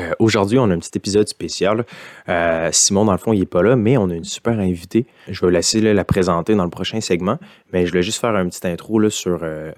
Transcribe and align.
Euh, 0.00 0.12
aujourd'hui, 0.18 0.58
on 0.58 0.70
a 0.70 0.74
un 0.74 0.78
petit 0.78 0.96
épisode 0.96 1.28
spécial. 1.28 1.84
Euh, 2.28 2.68
Simon, 2.72 3.04
dans 3.04 3.12
le 3.12 3.18
fond, 3.18 3.32
il 3.32 3.40
n'est 3.40 3.46
pas 3.46 3.62
là, 3.62 3.76
mais 3.76 3.96
on 3.96 4.10
a 4.10 4.14
une 4.14 4.24
super 4.24 4.58
invitée. 4.58 5.06
Je 5.28 5.44
vais 5.44 5.52
laisser 5.52 5.80
la 5.80 6.04
présenter 6.04 6.54
dans 6.54 6.64
le 6.64 6.70
prochain 6.70 7.00
segment, 7.00 7.38
mais 7.72 7.86
je 7.86 7.90
voulais 7.90 8.02
juste 8.02 8.20
faire 8.20 8.34
un 8.34 8.48
petit 8.48 8.66
intro 8.66 9.08
sur 9.10 9.40
euh, 9.42 9.72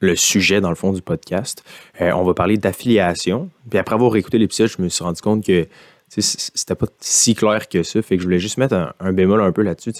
le 0.00 0.16
sujet, 0.16 0.60
dans 0.60 0.70
le 0.70 0.74
fond, 0.74 0.92
du 0.92 1.02
podcast. 1.02 1.64
on 2.00 2.24
va 2.24 2.34
parler 2.34 2.56
d'affiliation. 2.56 3.50
Puis 3.68 3.78
après 3.78 3.94
avoir 3.94 4.14
écouté 4.16 4.38
l'épisode, 4.38 4.68
je 4.68 4.82
me 4.82 4.88
suis 4.88 5.04
rendu 5.04 5.20
compte 5.20 5.44
que 5.44 5.66
c'était 6.08 6.74
pas 6.74 6.86
si 7.00 7.34
clair 7.34 7.68
que 7.68 7.82
ça. 7.82 8.00
Fait 8.00 8.16
que 8.16 8.22
je 8.22 8.26
voulais 8.26 8.38
juste 8.38 8.56
mettre 8.56 8.94
un, 8.98 9.12
bémol 9.12 9.42
un 9.42 9.52
peu 9.52 9.62
là-dessus. 9.62 9.92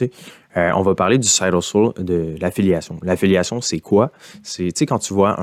On 0.55 0.83
va 0.83 0.95
parler 0.95 1.19
du 1.19 1.29
side 1.29 1.53
hustle 1.53 1.93
de 1.99 2.37
l'affiliation. 2.41 2.99
L'affiliation, 3.03 3.61
c'est 3.61 3.81
quoi? 3.81 4.13
C'est 4.43 4.87
quand 4.87 5.01
tu 5.01 5.15
vois 5.15 5.37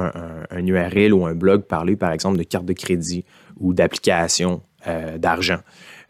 un, 0.49 0.65
URL 0.65 1.13
ou 1.13 1.25
un 1.25 1.35
blog 1.35 1.63
parler, 1.63 1.95
par 1.95 2.11
exemple, 2.11 2.37
de 2.37 2.43
carte 2.43 2.65
de 2.65 2.73
crédit 2.73 3.25
ou 3.59 3.73
d'application 3.73 4.61
euh, 4.87 5.17
d'argent. 5.17 5.59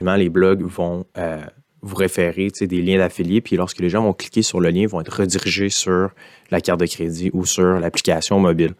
Les 0.02 0.30
blogs 0.30 0.63
vont 0.63 1.05
euh, 1.17 1.41
vous 1.81 1.95
référer 1.95 2.49
des 2.49 2.81
liens 2.81 2.98
d'affiliés, 2.98 3.41
puis 3.41 3.55
lorsque 3.55 3.80
les 3.80 3.90
gens 3.90 4.03
vont 4.03 4.13
cliquer 4.13 4.41
sur 4.41 4.59
le 4.59 4.70
lien, 4.70 4.81
ils 4.81 4.88
vont 4.88 5.02
être 5.02 5.20
redirigés 5.20 5.70
sur 5.70 6.09
la 6.52 6.59
carte 6.59 6.80
de 6.80 6.86
crédit 6.86 7.30
ou 7.34 7.45
sur 7.45 7.80
l'application 7.80 8.39
mobile. 8.39 8.73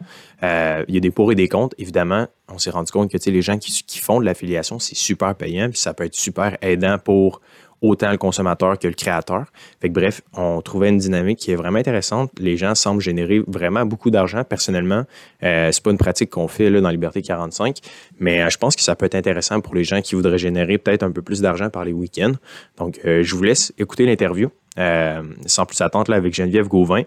Euh, 0.43 0.83
il 0.87 0.95
y 0.95 0.97
a 0.97 0.99
des 0.99 1.11
pour 1.11 1.31
et 1.31 1.35
des 1.35 1.47
contre. 1.47 1.75
Évidemment, 1.77 2.27
on 2.49 2.57
s'est 2.57 2.71
rendu 2.71 2.91
compte 2.91 3.11
que 3.11 3.29
les 3.29 3.41
gens 3.41 3.57
qui 3.57 3.99
font 3.99 4.20
de 4.20 4.25
l'affiliation, 4.25 4.79
c'est 4.79 4.95
super 4.95 5.35
payant, 5.35 5.70
puis 5.70 5.79
ça 5.79 5.93
peut 5.93 6.05
être 6.05 6.15
super 6.15 6.57
aidant 6.61 6.97
pour 6.97 7.41
autant 7.81 8.11
le 8.11 8.17
consommateur 8.17 8.79
que 8.79 8.88
le 8.88 8.93
créateur. 8.93 9.45
Fait 9.81 9.89
que, 9.89 9.93
bref, 9.93 10.21
on 10.34 10.61
trouvait 10.61 10.89
une 10.89 10.97
dynamique 10.97 11.39
qui 11.39 11.52
est 11.52 11.55
vraiment 11.55 11.79
intéressante. 11.79 12.31
Les 12.39 12.57
gens 12.57 12.75
semblent 12.75 13.01
générer 13.01 13.41
vraiment 13.48 13.85
beaucoup 13.85 14.09
d'argent. 14.09 14.43
Personnellement, 14.43 15.03
euh, 15.43 15.71
c'est 15.71 15.84
pas 15.84 15.91
une 15.91 15.98
pratique 15.98 16.29
qu'on 16.29 16.48
fait 16.48 16.70
là, 16.70 16.81
dans 16.81 16.89
Liberté 16.89 17.21
45, 17.21 17.77
mais 18.20 18.41
euh, 18.41 18.49
je 18.49 18.57
pense 18.57 18.75
que 18.75 18.81
ça 18.81 18.95
peut 18.95 19.05
être 19.05 19.15
intéressant 19.15 19.61
pour 19.61 19.75
les 19.75 19.84
gens 19.84 20.01
qui 20.01 20.15
voudraient 20.15 20.38
générer 20.38 20.77
peut-être 20.77 21.03
un 21.03 21.11
peu 21.11 21.21
plus 21.21 21.41
d'argent 21.41 21.70
par 21.70 21.85
les 21.85 21.93
week-ends. 21.93 22.34
Donc, 22.77 22.99
euh, 23.05 23.23
je 23.23 23.35
vous 23.35 23.43
laisse 23.43 23.73
écouter 23.77 24.05
l'interview. 24.05 24.49
Euh, 24.77 25.23
sans 25.46 25.65
plus 25.65 25.79
attendre 25.79 26.12
là, 26.12 26.18
avec 26.18 26.34
Geneviève 26.34 26.68
Gauvin. 26.68 27.03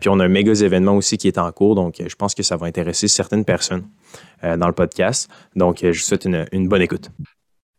puis 0.00 0.08
on 0.08 0.18
a 0.18 0.24
un 0.24 0.28
méga 0.28 0.54
événement 0.54 0.96
aussi 0.96 1.18
qui 1.18 1.28
est 1.28 1.36
en 1.36 1.52
cours, 1.52 1.74
donc 1.74 1.96
je 2.06 2.14
pense 2.14 2.34
que 2.34 2.42
ça 2.42 2.56
va 2.56 2.66
intéresser 2.66 3.06
certaines 3.06 3.44
personnes 3.44 3.84
dans 4.42 4.66
le 4.66 4.72
podcast. 4.72 5.28
Donc 5.54 5.80
je 5.82 5.88
vous 5.88 5.94
souhaite 5.94 6.24
une 6.24 6.68
bonne 6.68 6.80
écoute. 6.80 7.10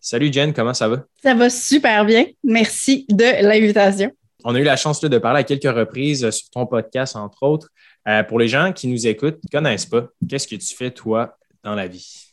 Salut 0.10 0.32
Jen, 0.32 0.54
comment 0.54 0.74
ça 0.74 0.88
va? 0.88 1.04
Ça 1.22 1.34
va 1.34 1.50
super 1.50 2.06
bien. 2.06 2.28
Merci 2.42 3.06
de 3.10 3.44
l'invitation. 3.46 4.10
On 4.46 4.56
a 4.56 4.60
eu 4.62 4.64
la 4.64 4.78
chance 4.78 5.02
de 5.02 5.18
parler 5.18 5.42
à 5.42 5.44
quelques 5.44 5.64
reprises 5.64 6.24
euh, 6.24 6.32
sur 6.32 6.50
ton 6.50 6.66
podcast, 6.66 7.18
entre 7.18 7.44
autres. 7.44 7.68
Euh, 8.08 8.24
pour 8.24 8.40
les 8.40 8.48
gens 8.48 8.72
qui 8.72 8.88
nous 8.88 9.06
écoutent, 9.06 9.38
ne 9.44 9.50
connaissent 9.52 9.86
pas, 9.86 10.06
qu'est-ce 10.30 10.48
que 10.48 10.56
tu 10.56 10.74
fais, 10.74 10.92
toi, 10.92 11.38
dans 11.62 11.76
la 11.76 11.88
vie? 11.88 12.32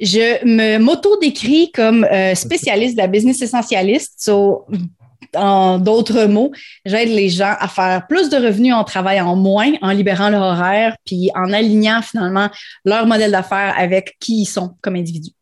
Je 0.00 0.44
me 0.44 0.76
m'auto-décris 0.76 1.72
comme 1.72 2.04
euh, 2.04 2.34
spécialiste 2.34 2.94
de 2.94 3.00
la 3.00 3.08
business 3.08 3.40
essentialiste. 3.40 4.30
en 5.34 5.78
d'autres 5.78 6.26
mots, 6.26 6.52
j'aide 6.84 7.08
les 7.08 7.30
gens 7.30 7.56
à 7.58 7.68
faire 7.68 8.06
plus 8.06 8.28
de 8.28 8.36
revenus 8.36 8.74
en 8.74 8.84
travaillant 8.84 9.34
moins, 9.34 9.72
en 9.80 9.92
libérant 9.92 10.28
leur 10.28 10.42
horaire, 10.42 10.94
puis 11.06 11.30
en 11.34 11.54
alignant 11.54 12.02
finalement 12.02 12.50
leur 12.84 13.06
modèle 13.06 13.32
d'affaires 13.32 13.74
avec 13.78 14.14
qui 14.20 14.42
ils 14.42 14.46
sont 14.46 14.76
comme 14.82 14.96
individus. 14.96 15.32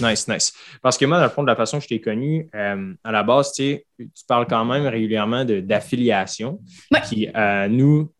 Nice, 0.00 0.26
nice. 0.26 0.52
Parce 0.82 0.98
que 0.98 1.04
moi, 1.04 1.18
dans 1.18 1.24
le 1.24 1.30
fond, 1.30 1.42
de 1.42 1.48
la 1.48 1.56
façon 1.56 1.78
que 1.78 1.84
je 1.84 1.88
t'ai 1.88 2.00
connu, 2.00 2.48
euh, 2.54 2.92
à 3.04 3.12
la 3.12 3.22
base, 3.22 3.52
tu 3.52 3.80
parles 4.26 4.46
quand 4.48 4.64
même 4.64 4.86
régulièrement 4.86 5.44
d'affiliation. 5.44 6.60
Euh, 7.36 7.68
nous, 7.68 8.12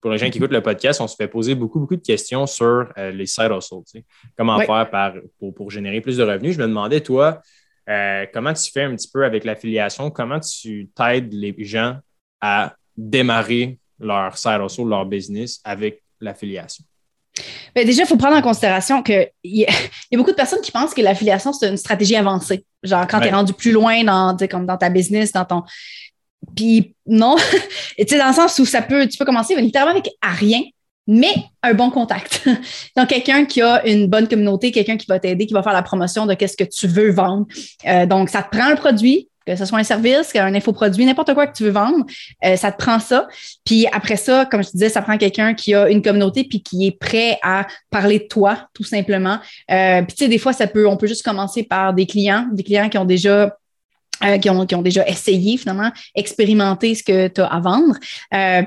pour 0.00 0.10
les 0.10 0.18
gens 0.18 0.28
qui 0.30 0.38
écoutent 0.38 0.52
le 0.52 0.62
podcast, 0.62 1.00
on 1.00 1.06
se 1.06 1.14
fait 1.14 1.28
poser 1.28 1.54
beaucoup, 1.54 1.78
beaucoup 1.78 1.94
de 1.94 2.02
questions 2.02 2.46
sur 2.46 2.92
euh, 2.98 3.12
les 3.12 3.26
side 3.26 3.52
hustles. 3.56 4.02
Comment 4.36 4.58
faire 4.58 5.14
pour, 5.38 5.70
générer 5.70 6.00
plus 6.00 6.16
de 6.16 6.24
revenus. 6.24 6.56
Je 6.56 6.60
me 6.60 6.66
demandais, 6.66 7.00
toi, 7.00 7.40
comment 8.32 8.52
tu 8.52 8.72
fais 8.72 8.82
un 8.82 8.96
petit 8.96 9.10
peu 9.12 9.24
avec 9.24 9.44
l'affiliation? 9.44 10.10
Comment 10.10 10.40
tu 10.40 10.90
t'aides 10.94 11.32
les 11.32 11.54
gens 11.58 11.98
à 12.40 12.74
démarrer 12.96 13.78
leur 14.00 14.36
side 14.36 14.60
hustle, 14.60 14.88
leur 14.88 15.06
business 15.06 15.60
avec 15.62 16.02
l'affiliation? 16.20 16.84
Ben, 17.74 17.86
déjà, 17.86 18.02
il 18.02 18.06
faut 18.06 18.16
prendre 18.16 18.36
en 18.36 18.42
considération 18.42 19.02
qu'il 19.02 19.28
y, 19.44 19.64
a 19.64 19.72
beaucoup 20.16 20.30
de 20.30 20.36
personnes 20.36 20.60
qui 20.60 20.70
pensent 20.70 20.94
que 20.94 21.00
l'affiliation, 21.00 21.52
c'est 21.52 21.68
une 21.68 21.76
stratégie 21.76 22.16
avancée. 22.16 22.64
Genre, 22.82 23.06
quand 23.06 23.20
tu 23.20 23.28
es 23.28 23.30
rendu 23.30 23.52
plus 23.52 23.72
loin 23.72 24.04
dans, 24.04 24.36
comme 24.48 24.66
dans 24.66 24.76
ta 24.76 24.90
business, 24.90 25.32
dans 25.32 25.44
ton. 25.44 25.62
Puis 26.56 26.94
non, 27.06 27.36
tu 27.98 28.06
sais, 28.06 28.18
dans 28.18 28.28
le 28.28 28.34
sens 28.34 28.58
où 28.58 28.66
ça 28.66 28.82
peut, 28.82 29.06
tu 29.08 29.16
peux 29.16 29.24
commencer 29.24 29.54
littéralement 29.56 29.92
avec 29.92 30.10
à 30.20 30.32
rien, 30.32 30.60
mais 31.06 31.34
un 31.62 31.74
bon 31.74 31.90
contact. 31.90 32.48
Donc, 32.96 33.08
quelqu'un 33.08 33.44
qui 33.44 33.62
a 33.62 33.86
une 33.86 34.08
bonne 34.08 34.28
communauté, 34.28 34.72
quelqu'un 34.72 34.96
qui 34.96 35.06
va 35.06 35.18
t'aider, 35.18 35.46
qui 35.46 35.54
va 35.54 35.62
faire 35.62 35.72
la 35.72 35.82
promotion 35.82 36.26
de 36.26 36.34
qu'est-ce 36.34 36.56
que 36.56 36.64
tu 36.64 36.86
veux 36.86 37.10
vendre. 37.10 37.46
Euh, 37.86 38.06
donc, 38.06 38.28
ça 38.28 38.42
te 38.42 38.56
prend 38.56 38.68
le 38.68 38.76
produit, 38.76 39.28
que 39.46 39.56
ce 39.56 39.64
soit 39.64 39.78
un 39.78 39.84
service, 39.84 40.34
un 40.34 40.54
infoproduit, 40.54 41.04
n'importe 41.04 41.34
quoi 41.34 41.46
que 41.46 41.56
tu 41.56 41.64
veux 41.64 41.70
vendre, 41.70 42.04
euh, 42.44 42.56
ça 42.56 42.72
te 42.72 42.78
prend 42.78 42.98
ça. 42.98 43.28
Puis 43.64 43.86
après 43.92 44.16
ça, 44.16 44.46
comme 44.46 44.62
je 44.62 44.68
te 44.68 44.72
disais, 44.72 44.88
ça 44.88 45.02
prend 45.02 45.16
quelqu'un 45.18 45.54
qui 45.54 45.74
a 45.74 45.88
une 45.88 46.02
communauté 46.02 46.44
puis 46.44 46.62
qui 46.62 46.86
est 46.86 46.98
prêt 46.98 47.38
à 47.42 47.66
parler 47.90 48.20
de 48.20 48.24
toi, 48.24 48.68
tout 48.74 48.84
simplement. 48.84 49.38
Euh, 49.70 50.02
puis 50.02 50.16
tu 50.16 50.24
sais, 50.24 50.28
des 50.28 50.38
fois, 50.38 50.52
ça 50.52 50.66
peut, 50.66 50.86
on 50.86 50.96
peut 50.96 51.06
juste 51.06 51.24
commencer 51.24 51.62
par 51.62 51.94
des 51.94 52.06
clients, 52.06 52.46
des 52.52 52.62
clients 52.62 52.88
qui 52.88 52.98
ont 52.98 53.04
déjà 53.04 53.56
euh, 54.24 54.38
qui, 54.38 54.48
ont, 54.50 54.64
qui 54.66 54.74
ont 54.76 54.82
déjà 54.82 55.06
essayé 55.08 55.56
finalement, 55.56 55.90
expérimenter 56.14 56.94
ce 56.94 57.02
que 57.02 57.26
tu 57.26 57.40
as 57.40 57.46
à 57.46 57.58
vendre, 57.58 57.96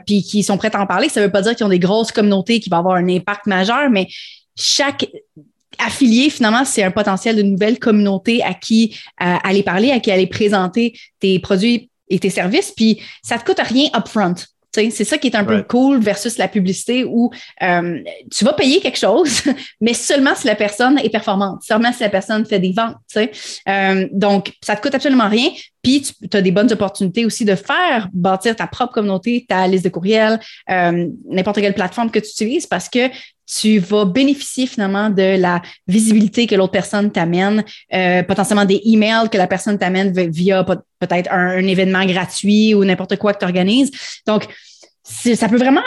puis 0.06 0.22
qui 0.22 0.44
sont 0.44 0.58
prêts 0.58 0.76
à 0.76 0.82
en 0.82 0.86
parler. 0.86 1.08
Ça 1.08 1.22
ne 1.22 1.28
veut 1.28 1.32
pas 1.32 1.42
dire 1.42 1.56
qu'ils 1.56 1.66
ont 1.66 1.70
des 1.70 1.80
grosses 1.80 2.12
communautés 2.12 2.60
qui 2.60 2.70
vont 2.70 2.78
avoir 2.78 2.96
un 2.96 3.08
impact 3.08 3.46
majeur, 3.46 3.90
mais 3.90 4.08
chaque 4.58 5.06
affilié, 5.80 6.30
finalement, 6.30 6.66
c'est 6.66 6.84
un 6.84 6.92
potentiel 6.92 7.36
de 7.36 7.42
nouvelle 7.42 7.80
communauté 7.80 8.44
à 8.44 8.54
qui 8.54 8.98
euh, 9.22 9.36
aller 9.44 9.64
parler, 9.64 9.92
à 9.92 10.00
qui 10.00 10.12
aller 10.12 10.28
présenter 10.28 10.98
tes 11.20 11.40
produits 11.40 11.90
et 12.10 12.20
tes 12.20 12.30
services. 12.30 12.72
Puis 12.76 13.02
ça 13.24 13.36
ne 13.36 13.42
te 13.42 13.46
coûte 13.46 13.60
rien 13.60 13.90
upfront. 13.96 14.36
C'est 14.76 15.06
ça 15.06 15.18
qui 15.18 15.28
est 15.28 15.36
un 15.36 15.46
peu 15.46 15.64
cool 15.64 16.02
versus 16.02 16.38
la 16.38 16.48
publicité 16.48 17.06
où 17.06 17.32
euh, 17.64 18.00
tu 18.30 18.44
vas 18.44 18.54
payer 18.54 18.82
quelque 18.82 18.98
chose, 18.98 19.44
mais 19.82 19.94
seulement 19.94 20.36
si 20.36 20.48
la 20.48 20.56
personne 20.56 21.00
est 21.00 21.10
performante, 21.10 21.62
seulement 21.64 21.94
si 21.94 22.02
la 22.02 22.10
personne 22.10 22.46
fait 22.46 22.60
des 22.60 22.74
ventes. 22.74 22.96
Euh, 23.16 24.08
donc, 24.12 24.52
ça 24.62 24.74
ne 24.74 24.78
te 24.78 24.84
coûte 24.84 24.96
absolument 24.96 25.30
rien. 25.30 25.50
Puis, 25.86 26.02
tu 26.02 26.36
as 26.36 26.42
des 26.42 26.50
bonnes 26.50 26.74
opportunités 26.74 27.26
aussi 27.26 27.46
de 27.46 27.54
faire 27.54 28.10
bâtir 28.12 28.56
ta 28.56 28.66
propre 28.66 28.92
communauté, 28.92 29.46
ta 29.48 29.68
liste 29.68 29.84
de 29.84 29.90
courriels, 29.90 30.40
n'importe 30.68 31.60
quelle 31.62 31.76
plateforme 31.76 32.10
que 32.10 32.18
tu 32.18 32.30
utilises 32.30 32.66
parce 32.66 32.90
que 32.90 33.12
tu 33.46 33.78
vas 33.78 34.06
bénéficier 34.06 34.66
finalement 34.66 35.12
de 35.12 35.40
la 35.40 35.62
visibilité 35.88 36.48
que 36.48 36.56
l'autre 36.56 36.72
personne 36.72 37.12
t'amène, 37.12 37.64
euh, 37.94 38.24
potentiellement 38.24 38.66
des 38.66 38.82
emails 38.86 39.30
que 39.30 39.38
la 39.38 39.46
personne 39.46 39.78
t'amène 39.78 40.12
via 40.32 40.64
peut-être 40.64 41.32
un, 41.32 41.60
événement 41.60 42.04
gratuit 42.08 42.74
ou 42.74 42.84
n'importe 42.84 43.18
quoi 43.18 43.36
que 43.36 43.38
tu 43.38 43.46
organises. 43.46 43.92
Donc, 44.26 44.48
ça 45.04 45.48
peut 45.48 45.58
vraiment, 45.58 45.84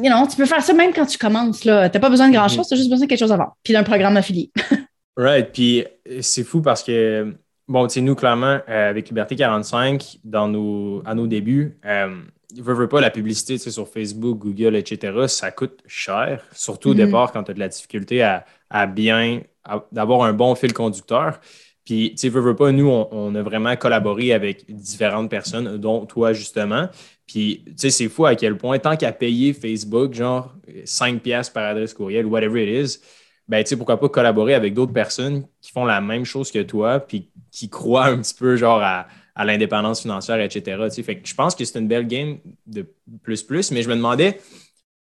you 0.00 0.08
know, 0.08 0.28
tu 0.28 0.36
peux 0.36 0.46
faire 0.46 0.62
ça 0.62 0.72
même 0.72 0.92
quand 0.92 1.06
tu 1.06 1.18
commences. 1.18 1.58
Tu 1.58 1.68
n'as 1.68 1.88
pas 1.88 2.08
besoin 2.08 2.28
de 2.28 2.34
grand-chose, 2.34 2.68
tu 2.68 2.74
as 2.74 2.76
juste 2.76 2.88
besoin 2.88 3.06
de 3.06 3.10
quelque 3.10 3.18
chose 3.18 3.32
avant, 3.32 3.48
puis 3.64 3.72
d'un 3.72 3.82
programme 3.82 4.16
affilié. 4.16 4.52
right, 5.16 5.50
puis 5.52 5.84
c'est 6.20 6.44
fou 6.44 6.62
parce 6.62 6.84
que, 6.84 7.34
bon, 7.68 7.86
tu 7.86 7.94
sais, 7.94 8.00
nous, 8.00 8.14
clairement, 8.14 8.60
euh, 8.68 8.90
avec 8.90 9.08
Liberté 9.08 9.36
45, 9.36 10.18
dans 10.24 10.48
nos, 10.48 11.02
à 11.04 11.14
nos 11.14 11.26
débuts, 11.26 11.78
euh, 11.84 12.22
veux, 12.56 12.74
veux 12.74 12.88
pas, 12.88 13.00
la 13.00 13.10
publicité 13.10 13.58
sur 13.58 13.88
Facebook, 13.88 14.38
Google, 14.38 14.76
etc., 14.76 15.26
ça 15.28 15.50
coûte 15.50 15.80
cher, 15.86 16.44
surtout 16.52 16.90
au 16.90 16.94
mm-hmm. 16.94 16.96
départ 16.96 17.32
quand 17.32 17.44
tu 17.44 17.50
as 17.50 17.54
de 17.54 17.60
la 17.60 17.68
difficulté 17.68 18.22
à, 18.22 18.86
bien, 18.86 19.42
d'avoir 19.92 20.22
un 20.22 20.32
bon 20.32 20.54
fil 20.54 20.72
conducteur. 20.72 21.40
Puis, 21.84 22.14
tu 22.18 22.28
veux, 22.30 22.40
veux 22.40 22.56
pas, 22.56 22.72
nous, 22.72 22.88
on, 22.88 23.34
a 23.34 23.42
vraiment 23.42 23.76
collaboré 23.76 24.32
avec 24.32 24.64
différentes 24.70 25.30
personnes, 25.30 25.76
dont 25.76 26.06
toi, 26.06 26.32
justement. 26.32 26.88
Puis, 27.26 27.62
tu 27.66 27.72
sais, 27.76 27.90
c'est 27.90 28.08
fou 28.08 28.24
à 28.24 28.34
quel 28.34 28.56
point, 28.56 28.78
tant 28.78 28.96
qu'à 28.96 29.12
payer 29.12 29.52
Facebook, 29.52 30.14
genre 30.14 30.54
5 30.84 31.20
pièces 31.20 31.50
par 31.50 31.64
adresse 31.64 31.92
courriel, 31.92 32.24
whatever 32.24 32.62
it 32.62 32.86
is, 32.86 33.00
ben, 33.48 33.62
tu 33.62 33.70
sais, 33.70 33.76
pourquoi 33.76 34.00
pas 34.00 34.08
collaborer 34.08 34.54
avec 34.54 34.74
d'autres 34.74 34.92
personnes 34.92 35.44
qui 35.60 35.70
font 35.72 35.84
la 35.84 36.00
même 36.00 36.24
chose 36.24 36.50
que 36.50 36.62
toi, 36.62 37.00
puis 37.00 37.30
qui 37.50 37.68
croient 37.68 38.06
un 38.06 38.18
petit 38.18 38.34
peu, 38.34 38.56
genre, 38.56 38.82
à, 38.82 39.06
à 39.34 39.44
l'indépendance 39.44 40.02
financière, 40.02 40.40
etc. 40.40 40.88
Fait 41.02 41.18
que 41.18 41.28
je 41.28 41.34
pense 41.34 41.54
que 41.54 41.64
c'est 41.64 41.78
une 41.78 41.88
belle 41.88 42.06
game 42.06 42.38
de 42.66 42.86
plus-plus, 43.22 43.70
mais 43.72 43.82
je 43.82 43.88
me 43.88 43.96
demandais, 43.96 44.34
tu 44.34 44.40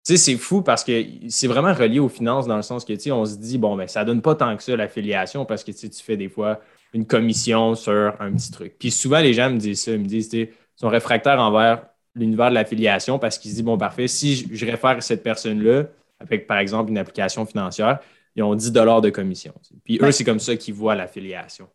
sais, 0.03 0.17
c'est 0.17 0.37
fou 0.37 0.63
parce 0.63 0.85
que 0.85 1.05
c'est 1.29 1.47
vraiment 1.47 1.73
relié 1.73 1.99
aux 1.99 2.09
finances 2.09 2.47
dans 2.47 2.57
le 2.57 2.63
sens 2.63 2.85
que, 2.85 3.11
on 3.11 3.25
se 3.25 3.37
dit, 3.37 3.59
bon, 3.59 3.77
ben, 3.77 3.87
ça 3.89 4.05
donne 4.05 4.23
pas 4.23 4.35
tant 4.35 4.57
que 4.57 4.63
ça 4.63 4.77
l'affiliation 4.77 5.45
parce 5.45 5.65
que, 5.65 5.71
tu 5.73 6.03
fais 6.03 6.17
des 6.17 6.29
fois 6.29 6.61
une 6.93 7.07
commission 7.07 7.75
sur 7.75 8.15
un 8.21 8.33
petit 8.33 8.51
truc. 8.51 8.77
Puis 8.79 8.91
souvent, 8.91 9.21
les 9.21 9.33
gens 9.33 9.51
me 9.51 9.59
disent 9.59 9.83
ça, 9.83 9.93
ils 9.93 10.01
me 10.01 10.07
disent, 10.07 10.29
tu 10.29 10.51
sont 10.77 10.89
réfractaires 10.89 11.41
envers 11.41 11.87
l'univers 12.15 12.51
de 12.51 12.55
l'affiliation 12.55 13.19
parce 13.19 13.39
qu'ils 13.39 13.51
se 13.51 13.57
disent, 13.57 13.65
bon, 13.65 13.79
parfait, 13.79 14.09
si 14.09 14.49
je 14.51 14.67
réfère 14.67 15.03
cette 15.03 15.23
personne-là 15.23 15.85
avec, 16.19 16.47
par 16.47 16.59
exemple, 16.59 16.91
une 16.91 16.99
application 16.99 17.45
financière, 17.45 18.01
ils 18.37 18.43
ont 18.43 18.55
10 18.55 18.71
de 18.71 19.11
commission. 19.11 19.53
Puis 19.85 19.99
eux, 20.03 20.13
c'est 20.13 20.25
comme 20.25 20.41
ça 20.41 20.55
qu'ils 20.57 20.75
voient 20.75 20.95
l'affiliation. 20.95 21.69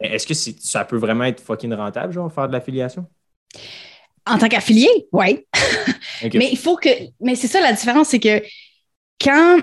Est-ce 0.00 0.26
que 0.26 0.34
ça 0.34 0.84
peut 0.84 0.96
vraiment 0.96 1.24
être 1.24 1.40
fucking 1.40 1.72
rentable, 1.72 2.12
genre, 2.12 2.32
faire 2.32 2.48
de 2.48 2.52
l'affiliation? 2.52 3.06
En 4.26 4.38
tant 4.38 4.48
qu'affilié, 4.48 4.88
oui. 5.12 5.44
mais 6.34 6.48
il 6.50 6.58
faut 6.58 6.76
que. 6.76 6.88
Mais 7.20 7.34
c'est 7.34 7.48
ça 7.48 7.60
la 7.60 7.72
différence, 7.72 8.08
c'est 8.08 8.20
que 8.20 8.42
quand 9.20 9.60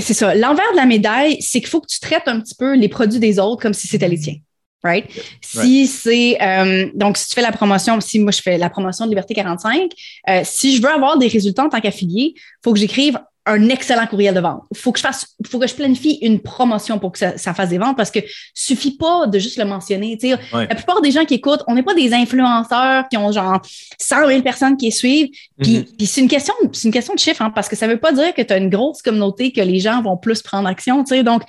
c'est 0.00 0.14
ça. 0.14 0.34
L'envers 0.34 0.70
de 0.72 0.76
la 0.76 0.86
médaille, 0.86 1.40
c'est 1.40 1.60
qu'il 1.60 1.68
faut 1.68 1.80
que 1.80 1.86
tu 1.86 2.00
traites 2.00 2.26
un 2.26 2.40
petit 2.40 2.54
peu 2.54 2.74
les 2.74 2.88
produits 2.88 3.20
des 3.20 3.38
autres 3.38 3.62
comme 3.62 3.74
si 3.74 3.86
c'était 3.86 4.08
les 4.08 4.18
tiens. 4.18 4.36
Right? 4.82 5.06
Si 5.40 5.86
c'est 5.86 6.36
euh, 6.42 6.90
donc 6.94 7.16
si 7.16 7.28
tu 7.28 7.34
fais 7.34 7.42
la 7.42 7.52
promotion, 7.52 8.00
si 8.02 8.20
moi 8.20 8.32
je 8.32 8.42
fais 8.42 8.58
la 8.58 8.68
promotion 8.68 9.06
de 9.06 9.10
Liberté 9.10 9.32
45, 9.32 9.90
euh, 10.28 10.40
si 10.44 10.76
je 10.76 10.82
veux 10.82 10.90
avoir 10.90 11.16
des 11.16 11.26
résultats 11.26 11.64
en 11.64 11.70
tant 11.70 11.80
qu'affilié, 11.80 12.34
il 12.36 12.40
faut 12.62 12.72
que 12.72 12.78
j'écrive 12.78 13.18
un 13.46 13.68
excellent 13.68 14.06
courriel 14.06 14.34
de 14.34 14.40
vente. 14.40 14.62
Il 14.70 14.78
faut 14.78 14.90
que 14.90 14.98
je 14.98 15.04
fasse, 15.04 15.36
faut 15.46 15.58
que 15.58 15.66
je 15.66 15.74
planifie 15.74 16.18
une 16.22 16.40
promotion 16.40 16.98
pour 16.98 17.12
que 17.12 17.18
ça, 17.18 17.54
fasse 17.54 17.68
des 17.68 17.78
ventes 17.78 17.96
parce 17.96 18.10
que 18.10 18.20
suffit 18.54 18.96
pas 18.96 19.26
de 19.26 19.38
juste 19.38 19.58
le 19.58 19.66
mentionner. 19.66 20.18
La 20.52 20.66
plupart 20.74 21.02
des 21.02 21.10
gens 21.10 21.24
qui 21.24 21.34
écoutent, 21.34 21.62
on 21.66 21.74
n'est 21.74 21.82
pas 21.82 21.94
des 21.94 22.14
influenceurs 22.14 23.06
qui 23.08 23.16
ont 23.18 23.30
genre 23.32 23.60
100 23.98 24.28
000 24.28 24.42
personnes 24.42 24.76
qui 24.76 24.90
suivent. 24.90 25.28
Puis, 25.60 25.78
mm-hmm. 25.78 26.06
c'est 26.06 26.20
une 26.22 26.28
question, 26.28 26.54
c'est 26.72 26.88
une 26.88 26.92
question 26.92 27.14
de 27.14 27.18
chiffre, 27.18 27.42
hein, 27.42 27.50
parce 27.50 27.68
que 27.68 27.76
ça 27.76 27.86
veut 27.86 27.98
pas 27.98 28.12
dire 28.12 28.32
que 28.32 28.40
tu 28.40 28.52
as 28.52 28.56
une 28.56 28.70
grosse 28.70 29.02
communauté 29.02 29.52
que 29.52 29.60
les 29.60 29.78
gens 29.78 30.00
vont 30.00 30.16
plus 30.16 30.40
prendre 30.40 30.66
action. 30.66 31.02
Donc, 31.02 31.42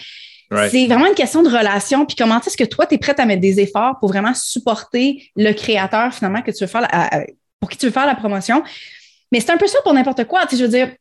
c'est 0.69 0.85
vraiment 0.87 1.07
une 1.07 1.15
question 1.15 1.43
de 1.43 1.49
relation. 1.49 2.05
Puis 2.05 2.15
comment 2.15 2.39
est-ce 2.39 2.57
que 2.57 2.65
toi, 2.65 2.85
tu 2.85 2.95
es 2.95 2.97
prête 2.97 3.19
à 3.19 3.25
mettre 3.25 3.41
des 3.41 3.59
efforts 3.59 3.99
pour 3.99 4.09
vraiment 4.09 4.33
supporter 4.33 5.29
le 5.35 5.53
créateur 5.53 6.13
finalement 6.13 6.41
que 6.41 6.51
tu 6.51 6.65
veux 6.65 6.69
faire, 6.69 6.87
pour 7.59 7.69
qui 7.69 7.77
tu 7.77 7.85
veux 7.85 7.91
faire 7.91 8.05
la 8.05 8.15
promotion? 8.15 8.63
Mais 9.31 9.39
c'est 9.39 9.51
un 9.51 9.57
peu 9.57 9.67
ça 9.67 9.79
pour 9.83 9.93
n'importe 9.93 10.25
quoi. 10.25 10.41
Je 10.51 10.57
veux 10.57 10.67
dire, 10.67 10.91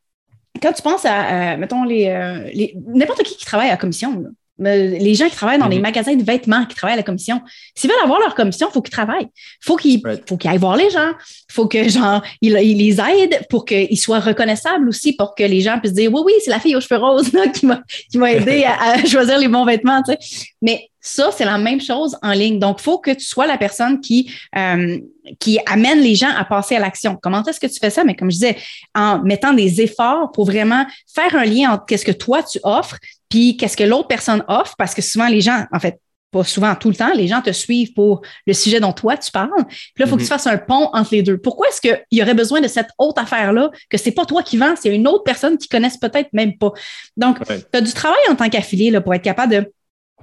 quand 0.63 0.73
tu 0.73 0.83
penses 0.83 1.05
à, 1.05 1.55
euh, 1.55 1.57
mettons, 1.57 1.85
euh, 1.85 2.51
les, 2.53 2.75
n'importe 2.87 3.23
qui 3.23 3.37
qui 3.37 3.45
travaille 3.45 3.71
à 3.71 3.77
commission, 3.77 4.25
les 4.59 5.15
gens 5.15 5.29
qui 5.29 5.35
travaillent 5.35 5.59
dans 5.59 5.69
les 5.69 5.77
mhm. 5.77 5.83
magasins 5.83 6.15
de 6.15 6.23
vêtements, 6.23 6.65
qui 6.65 6.77
travaillent 6.77 6.95
à 6.95 6.99
la 6.99 7.03
commission, 7.03 7.41
s'ils 7.75 7.91
veulent 7.91 8.05
avoir 8.05 8.21
leur 8.21 8.35
commission, 8.35 8.69
il 8.71 8.73
faut 8.73 8.83
qu'ils 8.83 8.93
travaillent. 8.93 9.29
Faut 9.61 9.77
qu'ils, 9.77 10.01
faut 10.29 10.37
qu'ils 10.37 10.51
aillent 10.51 10.59
voir 10.59 10.77
les 10.77 10.91
gens. 10.91 11.11
faut 11.51 11.67
que, 11.67 11.89
genre, 11.89 12.23
ils, 12.41 12.53
les 12.53 13.01
aident 13.01 13.41
pour 13.51 13.65
qu'ils 13.65 13.99
soient 13.99 14.21
reconnaissables 14.21 14.89
aussi, 14.89 15.15
pour 15.15 15.35
que 15.35 15.43
les 15.43 15.61
gens 15.61 15.79
puissent 15.81 15.95
dire, 15.95 16.13
oui, 16.13 16.23
oui, 16.25 16.33
c'est 16.45 16.51
la 16.51 16.61
fille 16.61 16.77
aux 16.77 16.81
cheveux 16.81 17.01
roses 17.01 17.33
qui 17.55 17.67
m'a, 17.67 17.83
qui 18.11 18.19
m'a 18.19 18.33
aidé 18.33 18.65
à, 18.65 19.05
choisir 19.07 19.39
les 19.39 19.49
bons 19.49 19.65
vêtements, 19.65 20.03
tu 20.03 20.13
sais. 20.13 20.47
Mais 20.63 20.89
ça, 21.07 21.31
c'est 21.37 21.45
la 21.45 21.59
même 21.59 21.83
chose 21.83 22.17
en 22.23 22.33
ligne. 22.33 22.59
Donc, 22.59 22.79
il 22.81 22.83
faut 22.83 22.99
que 22.99 23.11
tu 23.11 23.27
sois 23.27 23.47
la 23.47 23.59
personne 23.59 24.01
qui, 24.01 24.33
euh, 24.57 24.99
qui 25.39 25.59
amène 25.67 26.01
les 26.01 26.15
gens 26.15 26.31
à 26.35 26.47
passer 26.47 26.77
à 26.77 26.79
l'action. 26.81 27.19
Comment 27.21 27.43
est-ce 27.45 27.61
que 27.61 27.67
tu 27.67 27.79
fais 27.79 27.91
ça? 27.91 28.05
Mais 28.05 28.17
comme 28.17 28.31
je 28.31 28.37
disais, 28.37 28.57
en 28.95 29.21
mettant 29.21 29.53
des 29.53 29.83
efforts 29.83 30.33
pour 30.33 30.47
vraiment 30.47 30.87
faire 31.15 31.37
un 31.37 31.45
lien 31.45 31.73
entre 31.73 31.85
qu'est-ce 31.85 32.07
que 32.07 32.13
toi 32.13 32.43
tu 32.43 32.59
offres 32.63 32.97
puis 33.29 33.59
qu'est-ce 33.59 33.77
que 33.77 33.85
l'autre 33.85 34.09
personne 34.09 34.43
offre, 34.49 34.75
parce 34.79 34.95
que 34.95 35.03
souvent 35.03 35.29
les 35.29 35.43
gens, 35.43 35.67
en 35.73 35.79
fait, 35.79 36.01
pas 36.31 36.43
souvent, 36.43 36.75
tout 36.75 36.89
le 36.89 36.97
temps, 36.97 37.13
les 37.15 37.29
gens 37.29 37.43
te 37.43 37.53
suivent 37.53 37.93
pour 37.93 38.23
le 38.47 38.55
sujet 38.55 38.81
dont 38.81 38.93
toi 38.93 39.19
tu 39.19 39.31
parles. 39.31 39.51
Puis 39.69 39.93
là, 39.99 40.07
il 40.07 40.09
faut 40.09 40.17
que 40.17 40.23
tu 40.23 40.25
mhm. 40.25 40.29
fasses 40.29 40.47
un 40.47 40.57
pont 40.57 40.89
entre 40.95 41.11
les 41.13 41.23
deux. 41.23 41.37
Pourquoi 41.37 41.69
est-ce 41.69 41.83
qu'il 41.83 42.01
y 42.13 42.23
aurait 42.23 42.35
besoin 42.35 42.63
de 42.63 42.67
cette 42.69 42.89
autre 42.97 43.21
affaire-là, 43.21 43.71
que 43.91 43.99
c'est 43.99 44.13
pas 44.13 44.25
toi 44.25 44.43
qui 44.43 44.57
vends, 44.57 44.75
c'est 44.81 44.95
une 44.95 45.07
autre 45.07 45.23
personne 45.23 45.59
qui 45.59 45.69
connaissent 45.69 45.99
peut-être 45.99 46.31
même 46.33 46.57
pas? 46.57 46.73
Donc, 47.19 47.39
tu 47.47 47.77
as 47.77 47.81
du 47.83 47.93
travail 47.93 48.19
en 48.31 48.37
tant 48.37 48.49
qu'affilié 48.49 48.99
pour 49.03 49.13
être 49.13 49.23
capable 49.23 49.53
de 49.53 49.73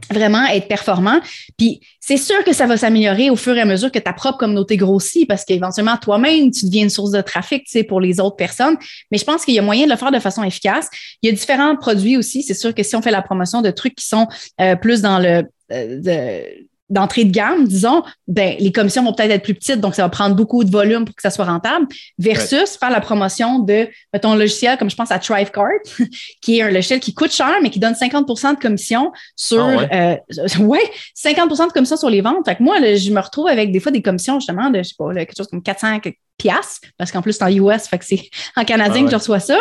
vraiment 0.09 0.45
être 0.45 0.67
performant. 0.67 1.19
Puis 1.57 1.81
c'est 1.99 2.17
sûr 2.17 2.43
que 2.43 2.53
ça 2.53 2.65
va 2.65 2.77
s'améliorer 2.77 3.29
au 3.29 3.35
fur 3.35 3.55
et 3.55 3.61
à 3.61 3.65
mesure 3.65 3.91
que 3.91 3.99
ta 3.99 4.13
propre 4.13 4.37
communauté 4.37 4.77
grossit 4.77 5.27
parce 5.27 5.45
qu'éventuellement 5.45 5.97
toi-même, 5.97 6.51
tu 6.51 6.65
deviens 6.65 6.83
une 6.83 6.89
source 6.89 7.11
de 7.11 7.21
trafic 7.21 7.63
tu 7.65 7.71
sais, 7.71 7.83
pour 7.83 8.01
les 8.01 8.19
autres 8.19 8.35
personnes. 8.35 8.77
Mais 9.11 9.17
je 9.17 9.25
pense 9.25 9.45
qu'il 9.45 9.53
y 9.53 9.59
a 9.59 9.61
moyen 9.61 9.85
de 9.85 9.91
le 9.91 9.97
faire 9.97 10.11
de 10.11 10.19
façon 10.19 10.43
efficace. 10.43 10.89
Il 11.21 11.27
y 11.27 11.29
a 11.29 11.35
différents 11.35 11.75
produits 11.75 12.17
aussi. 12.17 12.43
C'est 12.43 12.53
sûr 12.53 12.73
que 12.73 12.83
si 12.83 12.95
on 12.95 13.01
fait 13.01 13.11
la 13.11 13.21
promotion 13.21 13.61
de 13.61 13.71
trucs 13.71 13.95
qui 13.95 14.05
sont 14.05 14.27
euh, 14.59 14.75
plus 14.75 15.01
dans 15.01 15.19
le 15.19 15.43
euh, 15.71 15.99
de, 15.99 16.67
d'entrée 16.91 17.23
de 17.23 17.31
gamme, 17.31 17.67
disons, 17.67 18.03
ben, 18.27 18.55
les 18.59 18.71
commissions 18.71 19.03
vont 19.03 19.13
peut-être 19.13 19.31
être 19.31 19.43
plus 19.43 19.55
petites, 19.55 19.79
donc 19.79 19.95
ça 19.95 20.03
va 20.03 20.09
prendre 20.09 20.35
beaucoup 20.35 20.63
de 20.63 20.69
volume 20.69 21.05
pour 21.05 21.15
que 21.15 21.21
ça 21.21 21.31
soit 21.31 21.45
rentable, 21.45 21.87
versus 22.19 22.77
faire 22.77 22.91
la 22.91 22.99
promotion 22.99 23.59
de 23.59 23.87
ton 24.21 24.35
logiciel, 24.35 24.77
comme 24.77 24.89
je 24.89 24.95
pense 24.95 25.09
à 25.09 25.17
Thrivecart, 25.17 25.69
qui 26.41 26.59
est 26.59 26.61
un 26.61 26.69
logiciel 26.69 26.99
qui 26.99 27.13
coûte 27.13 27.31
cher, 27.31 27.55
mais 27.63 27.69
qui 27.69 27.79
donne 27.79 27.93
50% 27.93 28.55
de 28.55 28.59
commission 28.59 29.11
sur, 29.37 29.65
ah 29.65 30.17
ouais? 30.59 30.83
50% 31.17 31.61
euh, 31.61 31.67
de 31.67 31.71
commission 31.71 31.95
sur 31.95 32.09
les 32.09 32.21
ventes. 32.21 32.45
Fait 32.45 32.55
que 32.55 32.63
moi, 32.63 32.75
je 32.79 33.11
me 33.11 33.21
retrouve 33.21 33.47
avec 33.47 33.71
des 33.71 33.79
fois 33.79 33.91
des 33.91 34.01
commissions, 34.01 34.39
justement, 34.39 34.69
de, 34.69 34.79
je 34.79 34.89
sais 34.89 34.95
pas, 34.97 35.13
quelque 35.13 35.33
chose 35.35 35.47
comme 35.47 35.63
400 35.63 35.99
piastres, 36.37 36.81
parce 36.97 37.11
qu'en 37.11 37.21
plus, 37.21 37.33
c'est 37.33 37.43
en 37.43 37.49
US, 37.49 37.87
fait 37.87 37.99
que 37.99 38.05
c'est 38.05 38.29
en 38.57 38.65
canadien 38.65 39.03
ah 39.03 39.05
que 39.05 39.11
je 39.11 39.15
reçois 39.15 39.39
ça. 39.39 39.59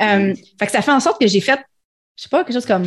Euh, 0.00 0.34
fait 0.58 0.66
que 0.66 0.72
ça 0.72 0.80
fait 0.80 0.92
en 0.92 1.00
sorte 1.00 1.20
que 1.20 1.26
j'ai 1.26 1.40
fait, 1.40 1.60
je 2.16 2.22
sais 2.22 2.28
pas, 2.30 2.42
quelque 2.42 2.54
chose 2.54 2.66
comme 2.66 2.84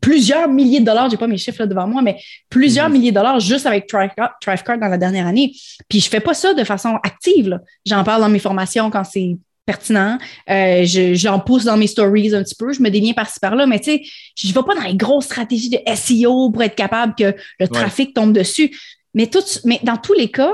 plusieurs 0.00 0.48
milliers 0.48 0.80
de 0.80 0.84
dollars, 0.84 1.10
j'ai 1.10 1.16
pas 1.16 1.26
mes 1.26 1.38
chiffres 1.38 1.60
là 1.60 1.66
devant 1.66 1.86
moi, 1.86 2.02
mais 2.02 2.16
plusieurs 2.48 2.88
mhm. 2.88 2.94
milliers 2.94 3.10
de 3.10 3.16
dollars 3.16 3.40
juste 3.40 3.66
avec 3.66 3.86
Thrivecart 3.86 4.78
dans 4.78 4.88
la 4.88 4.98
dernière 4.98 5.26
année. 5.26 5.52
Puis 5.88 6.00
je 6.00 6.08
fais 6.08 6.20
pas 6.20 6.34
ça 6.34 6.54
de 6.54 6.64
façon 6.64 6.98
active. 7.02 7.58
J'en 7.86 8.04
parle 8.04 8.22
dans 8.22 8.28
mes 8.28 8.38
formations 8.38 8.90
quand 8.90 9.04
c'est 9.04 9.36
pertinent. 9.68 10.18
Euh, 10.48 10.82
j'en 10.86 11.40
pousse 11.40 11.64
dans 11.64 11.76
mes 11.76 11.86
stories 11.86 12.34
un 12.34 12.42
petit 12.42 12.54
peu. 12.54 12.72
Je 12.72 12.80
me 12.80 12.88
déviens 12.88 13.12
par-ci 13.12 13.38
par-là, 13.38 13.66
mais 13.66 13.78
tu 13.78 13.92
sais, 13.92 14.02
je 14.34 14.48
ne 14.48 14.52
vais 14.54 14.62
pas 14.62 14.74
dans 14.74 14.82
les 14.82 14.96
grosses 14.96 15.26
stratégies 15.26 15.68
de 15.68 15.78
SEO 15.94 16.50
pour 16.50 16.62
être 16.62 16.74
capable 16.74 17.14
que 17.14 17.34
le 17.60 17.68
trafic 17.68 18.14
tombe 18.14 18.32
dessus. 18.32 18.74
Mais, 19.12 19.26
tout, 19.26 19.44
mais 19.64 19.78
dans 19.82 19.98
tous 19.98 20.14
les 20.14 20.30
cas, 20.30 20.52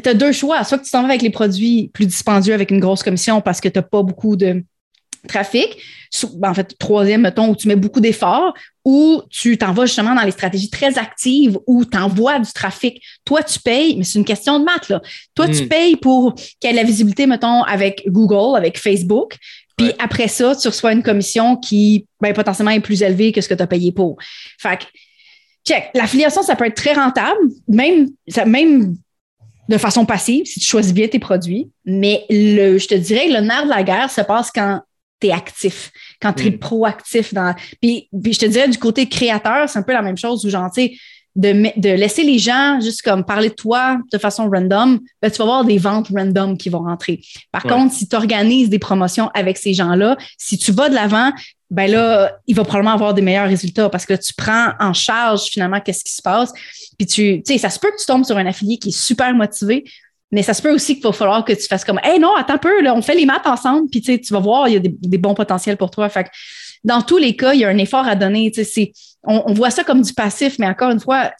tu 0.00 0.08
as 0.08 0.14
deux 0.14 0.32
choix. 0.32 0.62
Soit 0.62 0.78
que 0.78 0.84
tu 0.84 0.90
t'en 0.90 1.02
vas 1.02 1.08
avec 1.08 1.22
les 1.22 1.30
produits 1.30 1.90
plus 1.92 2.06
dispendieux 2.06 2.54
avec 2.54 2.70
une 2.70 2.80
grosse 2.80 3.02
commission 3.02 3.40
parce 3.40 3.60
que 3.60 3.68
tu 3.68 3.78
n'as 3.78 3.82
pas 3.82 4.02
beaucoup 4.02 4.36
de 4.36 4.62
trafic, 5.26 5.76
ben, 6.34 6.50
en 6.50 6.54
fait, 6.54 6.76
troisième, 6.78 7.22
mettons, 7.22 7.48
où 7.48 7.56
tu 7.56 7.68
mets 7.68 7.76
beaucoup 7.76 8.00
d'efforts, 8.00 8.54
ou 8.84 9.22
tu 9.30 9.58
t'en 9.58 9.72
vas 9.72 9.86
justement 9.86 10.14
dans 10.14 10.22
les 10.22 10.30
stratégies 10.30 10.70
très 10.70 10.98
actives 10.98 11.58
où 11.66 11.84
tu 11.84 11.96
envoies 11.96 12.38
du 12.38 12.52
trafic. 12.52 13.02
Toi, 13.24 13.42
tu 13.42 13.58
payes, 13.58 13.96
mais 13.96 14.04
c'est 14.04 14.18
une 14.18 14.24
question 14.24 14.58
de 14.60 14.64
maths, 14.64 14.88
là. 14.88 15.00
Toi, 15.34 15.48
tu 15.48 15.64
hmm. 15.64 15.68
payes 15.68 15.96
pour 15.96 16.34
qu'il 16.34 16.70
y 16.70 16.72
ait 16.72 16.76
la 16.76 16.84
visibilité, 16.84 17.26
mettons, 17.26 17.62
avec 17.62 18.04
Google, 18.06 18.56
avec 18.56 18.78
Facebook. 18.78 19.36
Puis 19.76 19.92
après 19.98 20.28
ça, 20.28 20.54
tu 20.54 20.68
reçois 20.68 20.92
une 20.92 21.02
commission 21.02 21.56
qui, 21.56 22.06
ben, 22.20 22.32
potentiellement 22.32 22.70
est 22.70 22.80
plus 22.80 23.02
élevée 23.02 23.32
que 23.32 23.40
ce 23.40 23.48
que 23.48 23.54
tu 23.54 23.62
as 23.62 23.66
payé 23.66 23.90
pour. 23.90 24.16
Fait 24.60 24.78
que, 24.78 24.84
check. 25.66 25.90
L'affiliation, 25.94 26.42
ça 26.42 26.54
peut 26.54 26.66
être 26.66 26.76
très 26.76 26.92
rentable, 26.92 27.40
même, 27.66 28.08
même 28.46 28.96
de 29.68 29.78
façon 29.78 30.04
passive, 30.04 30.44
si 30.44 30.60
tu 30.60 30.66
choisis 30.66 30.92
bien 30.92 31.08
tes 31.08 31.18
produits. 31.18 31.70
Mais 31.84 32.24
le, 32.30 32.78
je 32.78 32.86
te 32.86 32.94
dirais 32.94 33.28
que 33.28 33.32
le 33.32 33.40
nerf 33.40 33.64
de 33.64 33.70
la 33.70 33.82
guerre 33.82 34.10
se 34.10 34.20
passe 34.20 34.50
quand 34.54 34.80
tu 35.20 35.28
es 35.28 35.32
actif, 35.32 35.90
quand 36.20 36.32
tu 36.32 36.46
es 36.46 36.50
mm. 36.50 36.58
proactif. 36.58 37.34
Dans... 37.34 37.54
Puis, 37.80 38.08
je 38.12 38.38
te 38.38 38.46
dirais, 38.46 38.68
du 38.68 38.78
côté 38.78 39.08
créateur, 39.08 39.68
c'est 39.68 39.78
un 39.78 39.82
peu 39.82 39.92
la 39.92 40.02
même 40.02 40.18
chose 40.18 40.44
où, 40.44 40.50
genre, 40.50 40.70
tu 40.72 40.82
sais, 40.82 40.94
de, 41.36 41.80
de, 41.80 41.88
laisser 41.88 42.22
les 42.22 42.38
gens 42.38 42.78
juste 42.80 43.02
comme 43.02 43.24
parler 43.24 43.48
de 43.48 43.54
toi 43.54 43.98
de 44.12 44.18
façon 44.18 44.48
random, 44.48 45.00
ben, 45.20 45.30
tu 45.30 45.38
vas 45.38 45.44
avoir 45.44 45.64
des 45.64 45.78
ventes 45.78 46.08
random 46.14 46.56
qui 46.56 46.68
vont 46.68 46.84
rentrer. 46.84 47.20
Par 47.50 47.64
contre, 47.64 47.92
si 47.92 48.08
tu 48.08 48.14
organises 48.14 48.70
des 48.70 48.78
promotions 48.78 49.30
avec 49.34 49.58
ces 49.58 49.74
gens-là, 49.74 50.16
si 50.38 50.58
tu 50.58 50.70
vas 50.70 50.88
de 50.88 50.94
l'avant, 50.94 51.32
ben 51.70 51.90
là, 51.90 52.38
il 52.46 52.54
va 52.54 52.62
probablement 52.62 52.92
avoir 52.92 53.14
des 53.14 53.22
meilleurs 53.22 53.48
résultats 53.48 53.88
parce 53.88 54.06
que 54.06 54.14
tu 54.14 54.32
prends 54.32 54.70
en 54.78 54.92
charge 54.92 55.46
finalement 55.46 55.80
qu'est-ce 55.80 56.04
qui 56.04 56.12
se 56.12 56.22
passe. 56.22 56.52
Puis 56.96 57.06
tu, 57.06 57.42
tu 57.42 57.52
sais, 57.52 57.58
ça 57.58 57.68
se 57.68 57.80
peut 57.80 57.90
que 57.90 58.00
tu 58.00 58.06
tombes 58.06 58.24
sur 58.24 58.36
un 58.36 58.46
affilié 58.46 58.78
qui 58.78 58.90
est 58.90 58.96
super 58.96 59.34
motivé, 59.34 59.82
mais 60.34 60.42
ça 60.42 60.52
se 60.52 60.60
peut 60.60 60.74
aussi 60.74 60.96
qu'il 60.96 61.04
va 61.04 61.12
falloir 61.12 61.44
que 61.44 61.52
tu 61.52 61.66
fasses 61.68 61.84
comme, 61.84 62.00
hey, 62.02 62.18
non, 62.18 62.34
attends 62.34 62.54
un 62.54 62.58
peu, 62.58 62.82
là, 62.82 62.92
on 62.92 63.02
fait 63.02 63.14
les 63.14 63.24
maths 63.24 63.46
ensemble, 63.46 63.88
puis 63.88 64.02
tu 64.02 64.32
vas 64.32 64.40
voir, 64.40 64.66
il 64.66 64.74
y 64.74 64.76
a 64.76 64.80
des, 64.80 65.18
bons 65.18 65.34
potentiels 65.34 65.76
pour 65.76 65.92
toi. 65.92 66.08
Fait 66.08 66.26
dans 66.82 67.02
tous 67.02 67.18
les 67.18 67.36
cas, 67.36 67.54
il 67.54 67.60
y 67.60 67.64
a 67.64 67.68
un 67.68 67.78
effort 67.78 68.06
à 68.06 68.16
donner. 68.16 68.50
On, 69.22 69.44
on 69.46 69.54
voit 69.54 69.70
ça 69.70 69.84
comme 69.84 70.02
du 70.02 70.12
passif, 70.12 70.58
mais 70.58 70.66
encore 70.66 70.90
une 70.90 70.98
fois, 70.98 71.30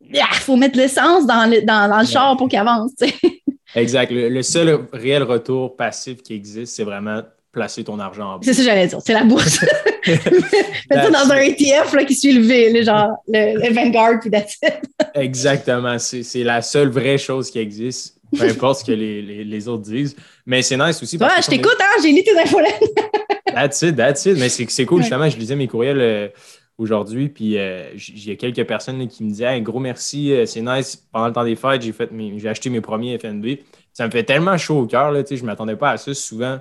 il 0.00 0.20
faut 0.40 0.56
mettre 0.56 0.76
l'essence 0.76 1.26
dans 1.26 1.48
le, 1.48 1.62
dans, 1.62 2.00
le 2.00 2.06
char 2.06 2.36
pour 2.36 2.48
qu'il 2.48 2.58
avance. 2.58 2.90
Exact. 3.76 4.10
Le, 4.10 4.42
seul 4.42 4.80
réel 4.92 5.22
retour 5.22 5.76
passif 5.76 6.20
qui 6.20 6.34
existe, 6.34 6.74
c'est 6.74 6.82
vraiment 6.82 7.22
placer 7.52 7.84
ton 7.84 8.00
argent 8.00 8.32
en 8.32 8.34
bourse. 8.34 8.46
C'est 8.46 8.54
ça 8.54 8.58
que 8.62 8.64
j'allais 8.64 8.86
dire. 8.88 8.98
C'est 9.04 9.12
la 9.12 9.22
bourse. 9.22 9.64
Mets 10.06 10.16
ça 10.90 11.10
dans 11.10 11.30
un 11.30 11.38
ETF 11.38 11.92
là, 11.92 12.04
qui 12.04 12.16
suit 12.16 12.32
le, 12.32 12.82
genre, 12.82 13.10
le, 13.28 13.72
Vanguard, 13.72 14.18
puis 14.20 14.30
that's 14.30 14.58
Exactement. 15.14 15.98
C'est 16.00 16.42
la 16.42 16.62
seule 16.62 16.88
vraie 16.88 17.18
chose 17.18 17.48
qui 17.48 17.60
existe 17.60 18.19
peu 18.36 18.44
importe 18.48 18.80
ce 18.80 18.84
que 18.84 18.92
les, 18.92 19.44
les, 19.44 19.68
autres 19.68 19.82
disent. 19.82 20.16
Mais 20.46 20.62
c'est 20.62 20.76
nice 20.76 21.02
aussi. 21.02 21.18
Parce 21.18 21.36
ouais, 21.36 21.42
je 21.42 21.48
t'écoute, 21.48 21.76
hein, 21.80 22.00
j'ai 22.02 22.12
lu 22.12 22.22
tes 22.22 22.38
infos 22.38 22.58
That's 23.46 23.82
it, 23.82 23.96
that's 23.96 24.26
it. 24.26 24.38
Mais 24.38 24.48
c'est 24.48 24.86
cool, 24.86 25.02
justement, 25.02 25.28
je 25.28 25.36
lisais 25.36 25.56
mes 25.56 25.66
courriels 25.66 26.00
euh, 26.00 26.28
aujourd'hui, 26.78 27.28
puis 27.28 27.58
euh, 27.58 27.90
il 27.94 28.28
y 28.28 28.30
a 28.30 28.36
quelques 28.36 28.64
personnes 28.64 29.06
qui 29.08 29.24
me 29.24 29.30
disaient 29.30 29.46
un 29.46 29.60
gros 29.60 29.80
merci, 29.80 30.32
euh, 30.32 30.46
c'est 30.46 30.62
nice. 30.62 30.96
Pendant 31.12 31.26
le 31.26 31.32
temps 31.32 31.44
des 31.44 31.56
fêtes, 31.56 31.82
j'ai 31.82 31.92
fait 31.92 32.10
j'ai 32.36 32.48
acheté 32.48 32.70
mes 32.70 32.80
premiers 32.80 33.18
FNB. 33.18 33.58
Ça 33.92 34.06
me 34.06 34.10
fait 34.12 34.22
tellement 34.22 34.56
chaud 34.56 34.80
au 34.80 34.86
cœur, 34.86 35.12
je 35.12 35.34
ne 35.34 35.46
m'attendais 35.46 35.76
pas 35.76 35.90
à 35.90 35.96
ça. 35.96 36.14
Souvent, 36.14 36.60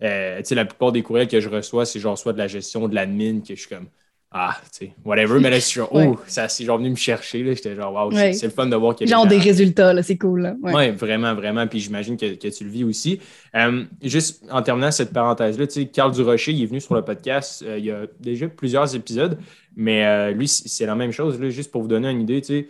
la 0.00 0.64
plupart 0.64 0.92
des 0.92 1.02
courriels 1.02 1.28
que 1.28 1.40
je 1.40 1.48
reçois, 1.48 1.84
c'est 1.84 1.98
genre 1.98 2.16
soit 2.16 2.32
de 2.32 2.38
la 2.38 2.46
gestion 2.46 2.86
de 2.86 2.94
l'admin 2.94 3.40
que 3.40 3.56
je 3.56 3.60
suis 3.60 3.68
comme 3.68 3.88
ah, 4.30 4.58
tu 4.64 4.86
sais, 4.86 4.92
whatever. 5.06 5.40
Mais 5.40 5.48
là, 5.48 5.58
c'est 5.58 5.72
genre, 5.72 5.88
oh, 5.90 6.18
ça, 6.26 6.50
c'est 6.50 6.64
genre 6.64 6.76
venu 6.76 6.90
me 6.90 6.96
chercher. 6.96 7.42
J'étais 7.54 7.74
genre, 7.74 7.94
wow, 7.94 8.12
c'est 8.12 8.42
le 8.42 8.50
fun 8.50 8.66
de 8.66 8.76
voir 8.76 8.94
qu'il 8.94 9.08
y 9.08 9.12
a 9.12 9.16
Genre 9.16 9.26
des 9.26 9.38
résultats, 9.38 9.94
là, 9.94 10.02
c'est 10.02 10.18
cool. 10.18 10.54
Oui, 10.62 10.72
ouais, 10.72 10.90
vraiment, 10.90 11.34
vraiment. 11.34 11.66
Puis 11.66 11.80
j'imagine 11.80 12.18
que, 12.18 12.34
que, 12.34 12.48
tu 12.48 12.64
le 12.64 12.70
vis 12.70 12.84
aussi. 12.84 13.20
Euh, 13.54 13.84
juste 14.02 14.44
en 14.50 14.60
terminant 14.60 14.90
cette 14.90 15.14
parenthèse-là, 15.14 15.66
tu 15.66 15.80
sais, 15.80 15.86
Carl 15.86 16.12
Durocher, 16.12 16.52
il 16.52 16.62
est 16.62 16.66
venu 16.66 16.80
sur 16.80 16.94
le 16.94 17.02
podcast 17.02 17.64
euh, 17.66 17.78
il 17.78 17.86
y 17.86 17.90
a 17.90 18.02
déjà 18.20 18.48
plusieurs 18.48 18.94
épisodes, 18.94 19.38
mais 19.76 20.04
euh, 20.04 20.30
lui, 20.32 20.46
c'est 20.46 20.84
la 20.84 20.94
même 20.94 21.12
chose. 21.12 21.40
Là, 21.40 21.48
juste 21.48 21.70
pour 21.70 21.80
vous 21.80 21.88
donner 21.88 22.10
une 22.10 22.20
idée, 22.20 22.42
tu 22.42 22.46
sais, 22.48 22.68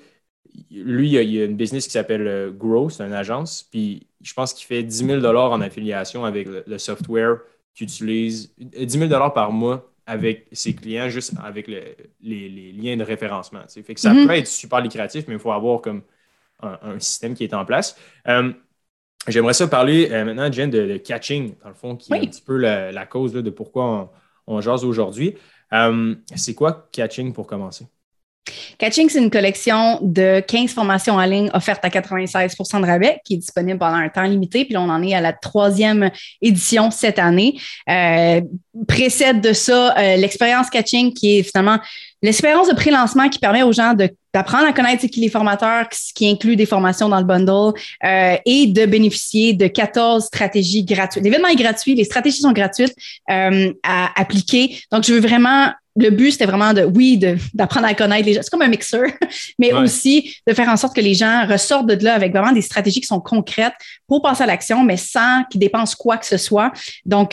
lui, 0.70 1.08
il 1.08 1.30
y 1.30 1.40
a, 1.40 1.44
une 1.44 1.56
business 1.56 1.86
qui 1.86 1.92
s'appelle 1.92 2.52
Grow, 2.56 2.88
c'est 2.88 3.02
une 3.02 3.12
agence. 3.12 3.66
Puis 3.68 4.06
je 4.22 4.32
pense 4.32 4.52
qu'il 4.52 4.66
fait 4.66 4.84
10 4.84 5.06
000 5.06 5.26
en 5.26 5.60
affiliation 5.60 6.24
avec 6.24 6.46
le 6.66 6.78
software 6.78 7.38
qui 7.74 7.82
utilise 7.82 8.52
10 8.58 9.08
000 9.08 9.30
par 9.30 9.50
mois 9.50 9.87
avec 10.08 10.46
ses 10.52 10.74
clients, 10.74 11.08
juste 11.10 11.34
avec 11.44 11.68
les, 11.68 12.72
liens 12.72 12.96
de 12.96 13.04
référencement. 13.04 13.60
Fait 13.68 13.94
que 13.94 14.00
ça 14.00 14.12
mm-hmm. 14.12 14.26
peut 14.26 14.32
être 14.32 14.46
super 14.46 14.80
lucratif, 14.80 15.26
mais 15.28 15.34
il 15.34 15.40
faut 15.40 15.52
avoir 15.52 15.82
comme 15.82 16.02
un, 16.62 16.98
système 16.98 17.34
qui 17.34 17.44
est 17.44 17.54
en 17.54 17.64
place. 17.64 17.94
Euh, 18.26 18.52
j'aimerais 19.28 19.52
ça 19.52 19.68
parler 19.68 20.08
euh, 20.10 20.24
maintenant, 20.24 20.50
Jen, 20.50 20.70
de, 20.70 20.96
catching, 20.96 21.54
dans 21.62 21.68
le 21.68 21.74
fond, 21.74 21.94
qui 21.94 22.12
est 22.12 22.16
un 22.16 22.20
petit 22.20 22.40
peu 22.40 22.56
la, 22.56 23.06
cause 23.06 23.34
de 23.34 23.50
pourquoi 23.50 24.10
on, 24.46 24.56
on 24.56 24.60
jase 24.62 24.84
aujourd'hui. 24.84 25.36
Euh, 25.74 26.14
c'est 26.34 26.54
quoi 26.54 26.88
catching 26.90 27.34
pour 27.34 27.46
commencer? 27.46 27.86
Catching, 28.78 29.08
c'est 29.08 29.18
une 29.18 29.30
collection 29.30 29.98
de 30.02 30.40
15 30.40 30.72
formations 30.72 31.14
en 31.14 31.24
ligne 31.24 31.50
offertes 31.52 31.84
à 31.84 31.88
96% 31.88 32.80
de 32.80 32.86
rabais 32.86 33.20
qui 33.24 33.34
est 33.34 33.38
disponible 33.38 33.78
pendant 33.78 33.96
un 33.96 34.08
temps 34.08 34.22
limité. 34.22 34.64
Puis 34.64 34.74
là, 34.74 34.80
on 34.80 34.88
en 34.88 35.02
est 35.02 35.14
à 35.14 35.20
la 35.20 35.32
troisième 35.32 36.10
édition 36.40 36.90
cette 36.90 37.18
année. 37.18 37.58
Euh, 37.88 38.40
précède 38.86 39.40
de 39.40 39.52
ça 39.52 39.96
euh, 39.98 40.16
l'expérience 40.16 40.70
Catching 40.70 41.12
qui 41.12 41.38
est 41.38 41.42
finalement 41.42 41.78
l'expérience 42.22 42.68
de 42.68 42.74
pré-lancement 42.74 43.28
qui 43.28 43.38
permet 43.38 43.62
aux 43.62 43.72
gens 43.72 43.94
d'apprendre 44.34 44.66
à 44.66 44.72
connaître 44.72 45.06
qui 45.06 45.20
les 45.20 45.28
formateurs, 45.28 45.88
qui 46.14 46.28
inclut 46.28 46.56
des 46.56 46.66
formations 46.66 47.08
dans 47.08 47.18
le 47.18 47.24
bundle 47.24 47.78
euh, 48.04 48.36
et 48.44 48.66
de 48.66 48.86
bénéficier 48.86 49.54
de 49.54 49.66
14 49.66 50.24
stratégies 50.24 50.84
gratuites. 50.84 51.22
L'événement 51.22 51.48
est 51.48 51.56
gratuit, 51.56 51.94
les 51.94 52.04
stratégies 52.04 52.40
sont 52.40 52.52
gratuites 52.52 52.94
à 53.28 54.20
appliquer. 54.20 54.80
Donc, 54.90 55.04
je 55.04 55.14
veux 55.14 55.20
vraiment 55.20 55.70
le 55.98 56.10
but, 56.10 56.32
c'était 56.32 56.46
vraiment 56.46 56.72
de, 56.72 56.82
oui, 56.82 57.20
d'apprendre 57.54 57.86
à 57.86 57.94
connaître 57.94 58.24
les 58.24 58.34
gens. 58.34 58.40
C'est 58.42 58.50
comme 58.50 58.62
un 58.62 58.68
mixeur, 58.68 59.06
mais 59.58 59.72
aussi 59.72 60.34
de 60.46 60.54
faire 60.54 60.68
en 60.68 60.76
sorte 60.76 60.94
que 60.94 61.00
les 61.00 61.14
gens 61.14 61.46
ressortent 61.46 61.88
de 61.88 62.04
là 62.04 62.14
avec 62.14 62.32
vraiment 62.32 62.52
des 62.52 62.62
stratégies 62.62 63.00
qui 63.00 63.06
sont 63.06 63.20
concrètes 63.20 63.74
pour 64.06 64.22
passer 64.22 64.44
à 64.44 64.46
l'action, 64.46 64.84
mais 64.84 64.96
sans 64.96 65.44
qu'ils 65.50 65.60
dépensent 65.60 65.96
quoi 65.98 66.16
que 66.16 66.26
ce 66.26 66.36
soit. 66.36 66.72
Donc, 67.04 67.32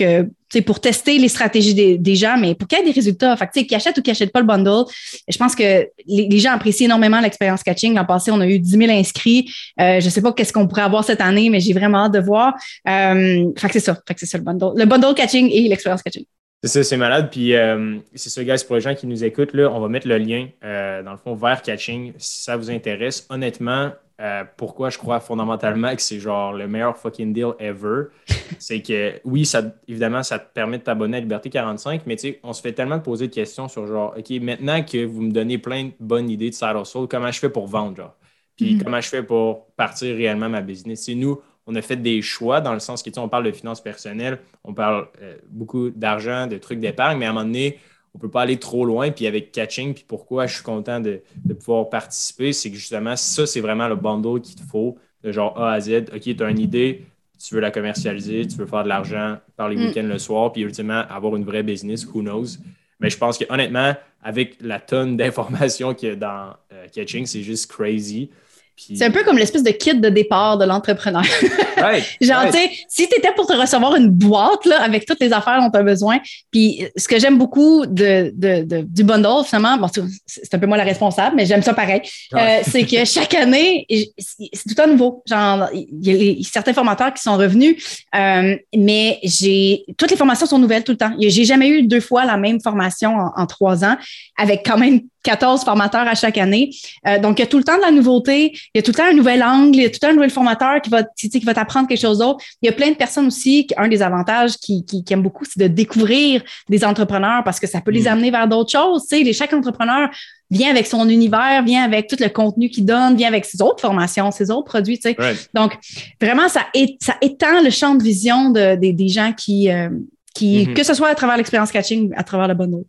c'est 0.49 0.59
euh, 0.59 0.61
pour 0.63 0.79
tester 0.79 1.19
les 1.19 1.27
stratégies 1.27 1.97
des, 1.97 2.15
gens, 2.15 2.37
mais 2.37 2.55
pour 2.55 2.67
qu'il 2.67 2.79
y 2.79 2.81
ait 2.81 2.85
des 2.85 2.91
résultats. 2.91 3.35
Fait 3.37 3.65
qu'ils 3.65 3.75
achètent 3.75 3.97
ou 3.97 4.01
qu'ils 4.01 4.11
n'achètent 4.11 4.33
pas 4.33 4.39
le 4.39 4.47
bundle, 4.47 4.85
je 5.27 5.37
pense 5.37 5.55
que 5.55 5.87
les, 6.07 6.39
gens 6.39 6.51
apprécient 6.51 6.85
énormément 6.85 7.19
l'expérience 7.19 7.61
catching. 7.61 7.93
L'an 7.93 8.05
passé, 8.05 8.31
on 8.31 8.41
a 8.41 8.47
eu 8.47 8.59
10 8.59 8.69
000 8.69 8.91
inscrits. 8.91 9.51
Euh, 9.79 9.99
je 9.99 10.05
ne 10.05 10.09
sais 10.09 10.21
pas 10.21 10.33
qu'est-ce 10.33 10.53
qu'on 10.53 10.67
pourrait 10.67 10.81
avoir 10.81 11.03
cette 11.03 11.21
année, 11.21 11.49
mais 11.49 11.59
j'ai 11.59 11.73
vraiment 11.73 12.05
hâte 12.05 12.13
de 12.13 12.19
voir. 12.19 12.53
Euh, 12.89 13.45
fait 13.57 13.67
que 13.67 13.73
c'est 13.73 13.79
ça. 13.79 13.97
Fait 14.07 14.13
que 14.15 14.19
c'est 14.19 14.25
ça 14.25 14.37
le 14.37 14.43
bundle. 14.43 14.71
Le 14.75 14.85
bundle 14.85 15.13
catching 15.13 15.49
et 15.51 15.67
l'expérience 15.67 16.01
catching. 16.01 16.25
C'est 16.65 16.79
ça, 16.79 16.83
c'est 16.83 16.97
malade. 16.97 17.29
Puis 17.31 17.53
euh, 17.53 17.99
c'est 18.15 18.31
ça, 18.31 18.43
guys, 18.43 18.63
pour 18.65 18.75
les 18.75 18.81
gens 18.81 18.95
qui 18.95 19.05
nous 19.05 19.23
écoutent, 19.23 19.53
là, 19.53 19.71
on 19.71 19.79
va 19.79 19.87
mettre 19.87 20.07
le 20.07 20.17
lien, 20.17 20.47
euh, 20.63 21.03
dans 21.03 21.11
le 21.11 21.17
fond, 21.17 21.35
vers 21.35 21.61
Catching, 21.61 22.13
si 22.17 22.41
ça 22.41 22.57
vous 22.57 22.71
intéresse. 22.71 23.27
Honnêtement, 23.29 23.91
euh, 24.19 24.43
pourquoi 24.57 24.89
je 24.89 24.97
crois 24.97 25.19
fondamentalement 25.19 25.95
que 25.95 26.01
c'est 26.01 26.19
genre 26.19 26.53
le 26.53 26.67
meilleur 26.67 26.97
fucking 26.97 27.33
deal 27.33 27.51
ever, 27.59 28.05
c'est 28.57 28.81
que 28.81 29.13
oui, 29.25 29.45
ça, 29.45 29.61
évidemment, 29.87 30.23
ça 30.23 30.39
te 30.39 30.51
permet 30.53 30.79
de 30.79 30.83
t'abonner 30.83 31.17
à 31.17 31.19
Liberté 31.19 31.51
45, 31.51 32.01
mais 32.07 32.15
tu 32.15 32.29
sais, 32.29 32.39
on 32.41 32.51
se 32.51 32.63
fait 32.63 32.73
tellement 32.73 32.99
poser 32.99 33.27
de 33.27 33.33
questions 33.35 33.67
sur 33.67 33.85
genre, 33.85 34.15
OK, 34.17 34.31
maintenant 34.41 34.81
que 34.81 35.05
vous 35.05 35.21
me 35.21 35.31
donnez 35.31 35.59
plein 35.59 35.83
de 35.85 35.91
bonnes 35.99 36.31
idées 36.31 36.49
de 36.49 36.55
side 36.55 36.77
hustle, 36.81 37.07
comment 37.07 37.31
je 37.31 37.37
fais 37.37 37.49
pour 37.49 37.67
vendre, 37.67 37.97
genre? 37.97 38.15
Puis 38.57 38.73
mm-hmm. 38.73 38.83
comment 38.83 39.01
je 39.01 39.09
fais 39.09 39.21
pour 39.21 39.67
partir 39.75 40.15
réellement 40.15 40.49
ma 40.49 40.61
business? 40.61 41.03
C'est 41.03 41.13
nous, 41.13 41.39
on 41.67 41.75
a 41.75 41.81
fait 41.81 41.95
des 41.95 42.21
choix 42.21 42.61
dans 42.61 42.73
le 42.73 42.79
sens 42.79 43.01
que, 43.01 43.09
tu 43.09 43.19
on 43.19 43.29
parle 43.29 43.45
de 43.45 43.51
finances 43.51 43.81
personnelles, 43.81 44.39
on 44.63 44.73
parle 44.73 45.07
euh, 45.21 45.37
beaucoup 45.49 45.89
d'argent, 45.89 46.47
de 46.47 46.57
trucs 46.57 46.79
d'épargne, 46.79 47.17
mais 47.17 47.25
à 47.25 47.29
un 47.29 47.33
moment 47.33 47.45
donné, 47.45 47.79
on 48.13 48.17
ne 48.17 48.21
peut 48.21 48.29
pas 48.29 48.43
aller 48.43 48.57
trop 48.57 48.85
loin. 48.85 49.11
Puis 49.11 49.27
avec 49.27 49.51
catching, 49.51 49.93
puis 49.93 50.05
pourquoi 50.07 50.47
je 50.47 50.55
suis 50.55 50.63
content 50.63 50.99
de, 50.99 51.21
pouvoir 51.59 51.89
participer, 51.89 52.53
c'est 52.53 52.69
que 52.69 52.77
justement, 52.77 53.15
ça, 53.15 53.45
c'est 53.45 53.61
vraiment 53.61 53.87
le 53.87 53.95
bundle 53.95 54.41
qu'il 54.41 54.55
te 54.55 54.63
faut, 54.63 54.97
de 55.23 55.31
genre 55.31 55.59
A 55.59 55.73
à 55.73 55.79
Z. 55.79 56.05
OK, 56.13 56.21
tu 56.21 56.43
as 56.43 56.49
une 56.49 56.59
idée, 56.59 57.05
tu 57.37 57.55
veux 57.55 57.61
la 57.61 57.71
commercialiser, 57.71 58.47
tu 58.47 58.55
veux 58.55 58.65
faire 58.65 58.83
de 58.83 58.89
l'argent 58.89 59.37
par 59.57 59.67
les 59.67 59.75
mm. 59.75 59.87
week-ends 59.87 60.07
le 60.07 60.19
soir, 60.19 60.53
puis 60.53 60.61
ultimement 60.61 61.03
avoir 61.09 61.35
une 61.35 61.43
vraie 61.43 61.63
business, 61.63 62.05
who 62.05 62.21
knows? 62.21 62.57
Mais 62.99 63.09
je 63.09 63.17
pense 63.17 63.37
que 63.37 63.45
honnêtement, 63.49 63.93
avec 64.23 64.57
la 64.61 64.79
tonne 64.79 65.17
d'informations 65.17 65.93
qu'il 65.93 66.09
y 66.09 66.11
a 66.13 66.15
dans 66.15 66.53
euh, 66.71 66.87
Catching, 66.93 67.25
c'est 67.25 67.41
juste 67.41 67.69
crazy. 67.69 68.29
C'est 68.77 69.05
un 69.05 69.11
peu 69.11 69.23
comme 69.23 69.37
l'espèce 69.37 69.63
de 69.63 69.71
kit 69.71 69.95
de 69.95 70.09
départ 70.09 70.57
de 70.57 70.65
l'entrepreneur. 70.65 71.23
Genre, 72.21 72.45
tu 72.45 72.51
sais, 72.51 72.71
si 72.87 73.07
tu 73.07 73.17
étais 73.17 73.31
pour 73.35 73.47
te 73.47 73.53
recevoir 73.53 73.95
une 73.95 74.09
boîte 74.09 74.65
là, 74.65 74.81
avec 74.81 75.05
toutes 75.05 75.19
les 75.19 75.33
affaires 75.33 75.59
dont 75.61 75.69
tu 75.69 75.77
as 75.77 75.83
besoin, 75.83 76.19
puis 76.51 76.85
ce 76.95 77.07
que 77.07 77.19
j'aime 77.19 77.37
beaucoup 77.37 77.85
de, 77.85 78.31
de, 78.35 78.81
du 78.81 79.03
bundle, 79.03 79.45
finalement, 79.45 79.77
bon, 79.77 79.87
c'est 80.25 80.53
un 80.53 80.59
peu 80.59 80.67
moi 80.67 80.77
la 80.77 80.83
responsable, 80.83 81.35
mais 81.35 81.45
j'aime 81.45 81.61
ça 81.61 81.73
pareil, 81.73 82.01
euh, 82.33 82.59
c'est 82.67 82.85
que 82.85 83.05
chaque 83.05 83.33
année, 83.33 83.87
c'est 84.17 84.75
tout 84.75 84.81
à 84.81 84.87
nouveau. 84.87 85.23
Genre, 85.25 85.69
il 85.73 86.05
y 86.05 86.41
a 86.41 86.49
certains 86.49 86.73
formateurs 86.73 87.13
qui 87.13 87.21
sont 87.21 87.37
revenus, 87.37 88.05
euh, 88.15 88.55
mais 88.75 89.19
j'ai 89.23 89.85
toutes 89.97 90.11
les 90.11 90.17
formations 90.17 90.45
sont 90.45 90.59
nouvelles 90.59 90.83
tout 90.83 90.91
le 90.91 90.97
temps. 90.97 91.13
J'ai 91.19 91.45
jamais 91.45 91.69
eu 91.69 91.83
deux 91.83 92.01
fois 92.01 92.25
la 92.25 92.37
même 92.37 92.61
formation 92.61 93.15
en, 93.15 93.31
en 93.35 93.45
trois 93.45 93.83
ans, 93.83 93.97
avec 94.37 94.65
quand 94.65 94.77
même 94.77 95.01
14 95.25 95.65
formateurs 95.65 96.07
à 96.07 96.15
chaque 96.15 96.37
année. 96.37 96.69
Euh, 97.07 97.19
donc, 97.19 97.39
il 97.39 97.41
y 97.41 97.45
a 97.45 97.47
tout 97.47 97.57
le 97.57 97.63
temps 97.63 97.75
de 97.75 97.81
la 97.81 97.91
nouveauté, 97.91 98.51
il 98.53 98.77
y 98.77 98.79
a 98.79 98.81
tout 98.81 98.91
le 98.91 98.95
temps 98.95 99.09
un 99.09 99.13
nouvel 99.13 99.43
angle, 99.43 99.75
il 99.75 99.81
y 99.81 99.85
a 99.85 99.89
tout 99.89 99.95
le 99.95 99.99
temps 99.99 100.09
un 100.09 100.13
nouvel 100.13 100.29
formateur 100.29 100.81
qui 100.81 100.89
va, 100.89 101.03
qui 101.03 101.39
va 101.39 101.53
t'apprendre 101.53 101.87
quelque 101.87 101.99
chose 101.99 102.19
d'autre. 102.19 102.43
Il 102.61 102.67
y 102.67 102.69
a 102.69 102.71
plein 102.71 102.91
de 102.91 102.95
personnes 102.95 103.27
aussi, 103.27 103.67
un 103.75 103.87
des 103.87 104.01
avantages 104.01 104.57
qui, 104.57 104.85
qui, 104.85 105.03
aiment 105.11 105.23
beaucoup, 105.23 105.43
c'est 105.45 105.59
de 105.59 105.67
découvrir 105.67 106.43
des 106.69 106.85
entrepreneurs 106.85 107.43
parce 107.43 107.59
que 107.59 107.67
ça 107.67 107.81
peut 107.81 107.91
les 107.91 108.03
mm. 108.03 108.07
amener 108.07 108.31
vers 108.31 108.47
d'autres 108.47 108.71
choses. 108.71 109.07
Tu 109.09 109.25
sais, 109.25 109.33
chaque 109.33 109.53
entrepreneur 109.53 110.09
vient 110.51 110.69
avec 110.69 110.85
son 110.85 111.09
univers, 111.09 111.63
vient 111.63 111.83
avec 111.83 112.07
tout 112.07 112.17
le 112.19 112.29
contenu 112.29 112.69
qu'il 112.69 112.85
donne, 112.85 113.15
vient 113.15 113.27
avec 113.27 113.45
ses 113.45 113.61
autres 113.63 113.81
formations, 113.81 114.29
ses 114.29 114.51
autres 114.51 114.65
produits. 114.65 114.99
Tu 114.99 115.09
sais. 115.09 115.17
Donc, 115.55 115.73
vraiment, 116.21 116.47
ça, 116.47 116.67
ça 117.01 117.15
étend 117.21 117.63
le 117.63 117.71
champ 117.71 117.95
de 117.95 118.03
vision 118.03 118.51
de, 118.51 118.75
des 118.75 119.07
gens 119.07 119.33
qui, 119.33 119.71
euh, 119.71 119.89
qui 120.35 120.65
mm-hmm. 120.65 120.73
que 120.73 120.83
ce 120.83 120.93
soit 120.93 121.09
à 121.09 121.15
travers 121.15 121.35
l'expérience 121.37 121.71
catching, 121.71 122.13
à 122.15 122.23
travers 122.23 122.47
le 122.47 122.53
bonheur. 122.53 122.83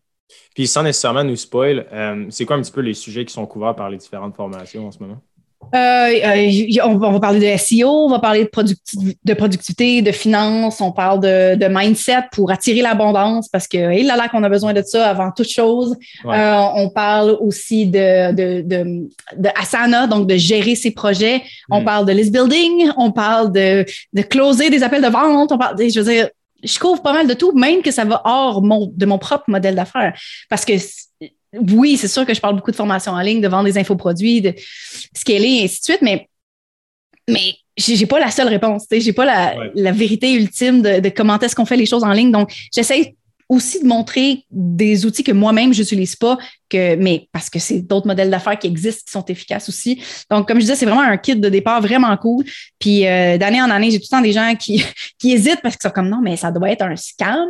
Puis 0.57 0.66
sans 0.66 0.83
nécessairement 0.83 1.23
nous 1.23 1.37
spoil, 1.37 1.87
euh, 1.93 2.25
c'est 2.31 2.47
quoi 2.47 2.57
un 2.57 2.62
petit 2.62 2.73
peu 2.73 2.81
les 2.81 2.95
sujets 2.95 3.26
qui 3.26 3.33
sont 3.35 3.45
couverts 3.45 3.76
par 3.76 3.90
les 3.90 3.99
différentes 3.99 4.35
formations 4.35 4.87
en 4.87 4.90
ce 4.90 4.99
moment? 5.00 5.19
Euh, 5.75 5.78
euh, 5.78 6.83
on, 6.85 6.97
va 6.97 7.21
parler 7.21 7.40
de 7.40 7.59
SEO, 7.59 7.88
on 7.88 8.09
va 8.09 8.21
parler 8.21 8.45
de, 8.45 9.35
productivité, 9.35 10.00
de 10.00 10.12
finances, 10.12 10.81
on 10.81 10.93
parle 10.93 11.21
de, 11.21 11.69
mindset 11.69 12.28
pour 12.33 12.50
attirer 12.52 12.83
l'abondance 12.83 13.49
parce 13.49 13.66
que 13.66 13.99
il 13.99 14.07
là 14.07 14.16
là 14.16 14.28
qu'on 14.28 14.45
a 14.45 14.49
besoin 14.49 14.73
de 14.73 14.83
ça 14.83 15.09
avant 15.09 15.33
toute 15.33 15.49
chose. 15.49 15.97
on 16.25 16.90
parle 16.95 17.37
aussi 17.40 17.87
de, 17.87 18.62
de, 18.62 19.09
Asana, 19.61 20.07
donc 20.07 20.26
de 20.26 20.37
gérer 20.37 20.75
ses 20.75 20.93
projets. 20.93 21.43
On 21.71 21.81
mm. 21.81 21.85
parle 21.85 22.07
de 22.07 22.12
list 22.12 22.33
building, 22.33 22.90
on 22.97 23.11
parle 23.11 23.52
de, 23.52 23.85
de 24.12 24.23
closer 24.23 24.71
des 24.71 24.83
appels 24.83 25.02
de 25.02 25.09
vente. 25.09 25.52
On 25.52 25.59
parle, 25.59 25.76
je 25.78 26.00
veux 26.00 26.12
dire, 26.12 26.28
je 26.66 26.78
couvre 26.78 27.02
pas 27.02 27.12
mal 27.12 27.26
de 27.26 27.35
tout, 27.35 27.52
même 27.52 27.82
que 27.82 27.90
ça 27.90 28.04
va 28.04 28.23
hors 28.25 28.61
de 28.61 29.06
mon 29.06 29.18
propre 29.18 29.44
modèle 29.49 29.75
d'affaires. 29.75 30.18
Parce 30.49 30.64
que 30.64 30.73
oui, 31.52 31.96
c'est 31.96 32.08
sûr 32.08 32.26
que 32.26 32.35
je 32.35 32.40
parle 32.40 32.56
beaucoup 32.56 32.70
de 32.70 32.76
formation 32.76 33.12
en 33.12 33.20
ligne, 33.20 33.40
de 33.40 33.49
vendre 33.49 33.64
des 33.64 33.78
infoproduits, 33.78 34.40
de 34.40 34.54
scaler 35.14 35.61
et 35.61 35.64
ainsi 35.64 35.80
de 35.80 35.85
suite, 35.85 36.02
mais, 36.02 36.28
mais 37.28 37.54
j'ai 37.76 38.06
pas 38.06 38.18
la 38.18 38.30
seule 38.30 38.49
réponse. 38.49 38.87
J'ai 38.90 39.12
pas 39.12 39.25
la, 39.75 39.92
vérité 39.92 40.32
ultime 40.35 40.82
de, 40.82 41.00
de 41.00 41.08
comment 41.08 41.38
est-ce 41.38 41.54
qu'on 41.54 41.66
fait 41.66 41.76
les 41.76 41.87
choses 41.87 42.04
en 42.04 42.12
ligne. 42.12 42.30
Donc, 42.30 42.52
j'essaie 42.75 43.16
aussi 43.49 43.81
de 43.81 43.87
montrer 43.87 44.45
des 44.50 45.07
outils 45.07 45.23
que 45.23 45.33
moi-même 45.33 45.73
je 45.73 45.81
n'utilise 45.81 46.17
pas, 46.17 46.37
que, 46.69 46.97
mais 46.97 47.29
parce 47.33 47.49
que 47.49 47.59
c'est 47.59 47.81
d'autres 47.81 48.07
modèles 48.07 48.31
d'affaires 48.31 48.59
qui 48.59 48.67
existent, 48.67 49.03
qui 49.07 49.12
sont 49.12 49.25
efficaces 49.26 49.69
aussi. 49.69 50.03
Donc, 50.31 50.49
comme 50.49 50.57
je 50.57 50.62
disais, 50.62 50.75
c'est 50.75 50.87
vraiment 50.87 51.03
un 51.03 51.17
kit 51.17 51.37
de 51.37 51.49
départ 51.49 51.81
vraiment 51.81 52.17
cool. 52.17 52.45
Puis 52.79 53.07
euh, 53.07 53.38
d'année 53.38 53.62
en 53.62 53.71
année, 53.71 53.91
j'ai 53.91 53.99
tout 53.99 54.07
le 54.11 54.17
temps 54.17 54.23
des 54.23 54.33
gens 54.33 54.55
qui, 54.57 54.85
qui 55.19 55.33
hésitent 55.33 55.61
parce 55.62 55.76
qu'ils 55.76 55.88
sont 55.88 55.95
comme 55.95 56.09
non, 56.09 56.21
mais 56.21 56.37
ça 56.37 56.50
doit 56.50 56.71
être 56.71 56.83
un 56.83 56.97
scam. 56.97 57.49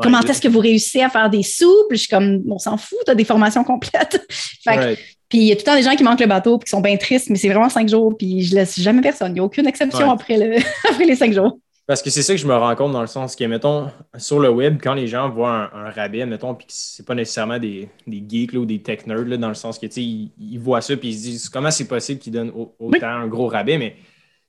Comment 0.00 0.20
est-ce 0.20 0.40
que 0.40 0.48
vous 0.48 0.60
réussissez 0.60 1.02
à 1.02 1.08
faire 1.08 1.30
des 1.30 1.42
sous? 1.42 1.86
Puis 1.88 1.98
je 1.98 2.02
suis 2.02 2.10
comme 2.10 2.42
on 2.50 2.58
s'en 2.58 2.76
fout, 2.76 2.98
tu 3.04 3.10
as 3.10 3.14
des 3.14 3.24
formations 3.24 3.64
complètes. 3.64 4.26
Puis 5.28 5.40
il 5.40 5.44
y 5.44 5.52
a 5.52 5.56
tout 5.56 5.60
le 5.60 5.64
temps 5.64 5.76
des 5.76 5.82
gens 5.82 5.94
qui 5.94 6.02
manquent 6.02 6.20
le 6.20 6.26
bateau 6.26 6.58
puis 6.58 6.64
qui 6.64 6.70
sont 6.70 6.80
bien 6.80 6.96
tristes, 6.96 7.28
mais 7.28 7.36
c'est 7.36 7.48
vraiment 7.48 7.68
cinq 7.68 7.86
jours, 7.88 8.16
puis 8.16 8.42
je 8.42 8.54
laisse 8.54 8.80
jamais 8.80 9.02
personne. 9.02 9.32
Il 9.32 9.34
n'y 9.34 9.40
a 9.40 9.44
aucune 9.44 9.66
exception 9.66 10.10
après, 10.10 10.38
le, 10.38 10.56
après 10.90 11.04
les 11.04 11.16
cinq 11.16 11.34
jours. 11.34 11.58
Parce 11.88 12.02
que 12.02 12.10
c'est 12.10 12.20
ça 12.20 12.34
que 12.34 12.38
je 12.38 12.46
me 12.46 12.54
rends 12.54 12.76
compte 12.76 12.92
dans 12.92 13.00
le 13.00 13.06
sens 13.06 13.34
que, 13.34 13.44
mettons, 13.44 13.90
sur 14.18 14.40
le 14.40 14.50
web, 14.50 14.78
quand 14.78 14.92
les 14.92 15.06
gens 15.06 15.30
voient 15.30 15.74
un, 15.74 15.88
rabais, 15.88 16.26
mettons, 16.26 16.54
puis 16.54 16.66
que 16.66 16.72
c'est 16.74 17.06
pas 17.06 17.14
nécessairement 17.14 17.58
des, 17.58 17.88
des 18.06 18.22
geeks 18.28 18.52
ou 18.52 18.66
des 18.66 18.82
tech 18.82 19.06
nerds, 19.06 19.38
dans 19.38 19.48
le 19.48 19.54
sens 19.54 19.78
que, 19.78 19.86
tu 19.86 19.92
sais, 19.92 20.02
ils, 20.02 20.58
voient 20.58 20.82
ça 20.82 20.98
puis 20.98 21.08
ils 21.08 21.18
se 21.18 21.22
disent 21.22 21.48
comment 21.48 21.70
c'est 21.70 21.88
possible 21.88 22.20
qu'ils 22.20 22.34
donnent 22.34 22.52
autant 22.78 23.08
un 23.08 23.26
gros 23.26 23.46
rabais, 23.46 23.78
mais 23.78 23.96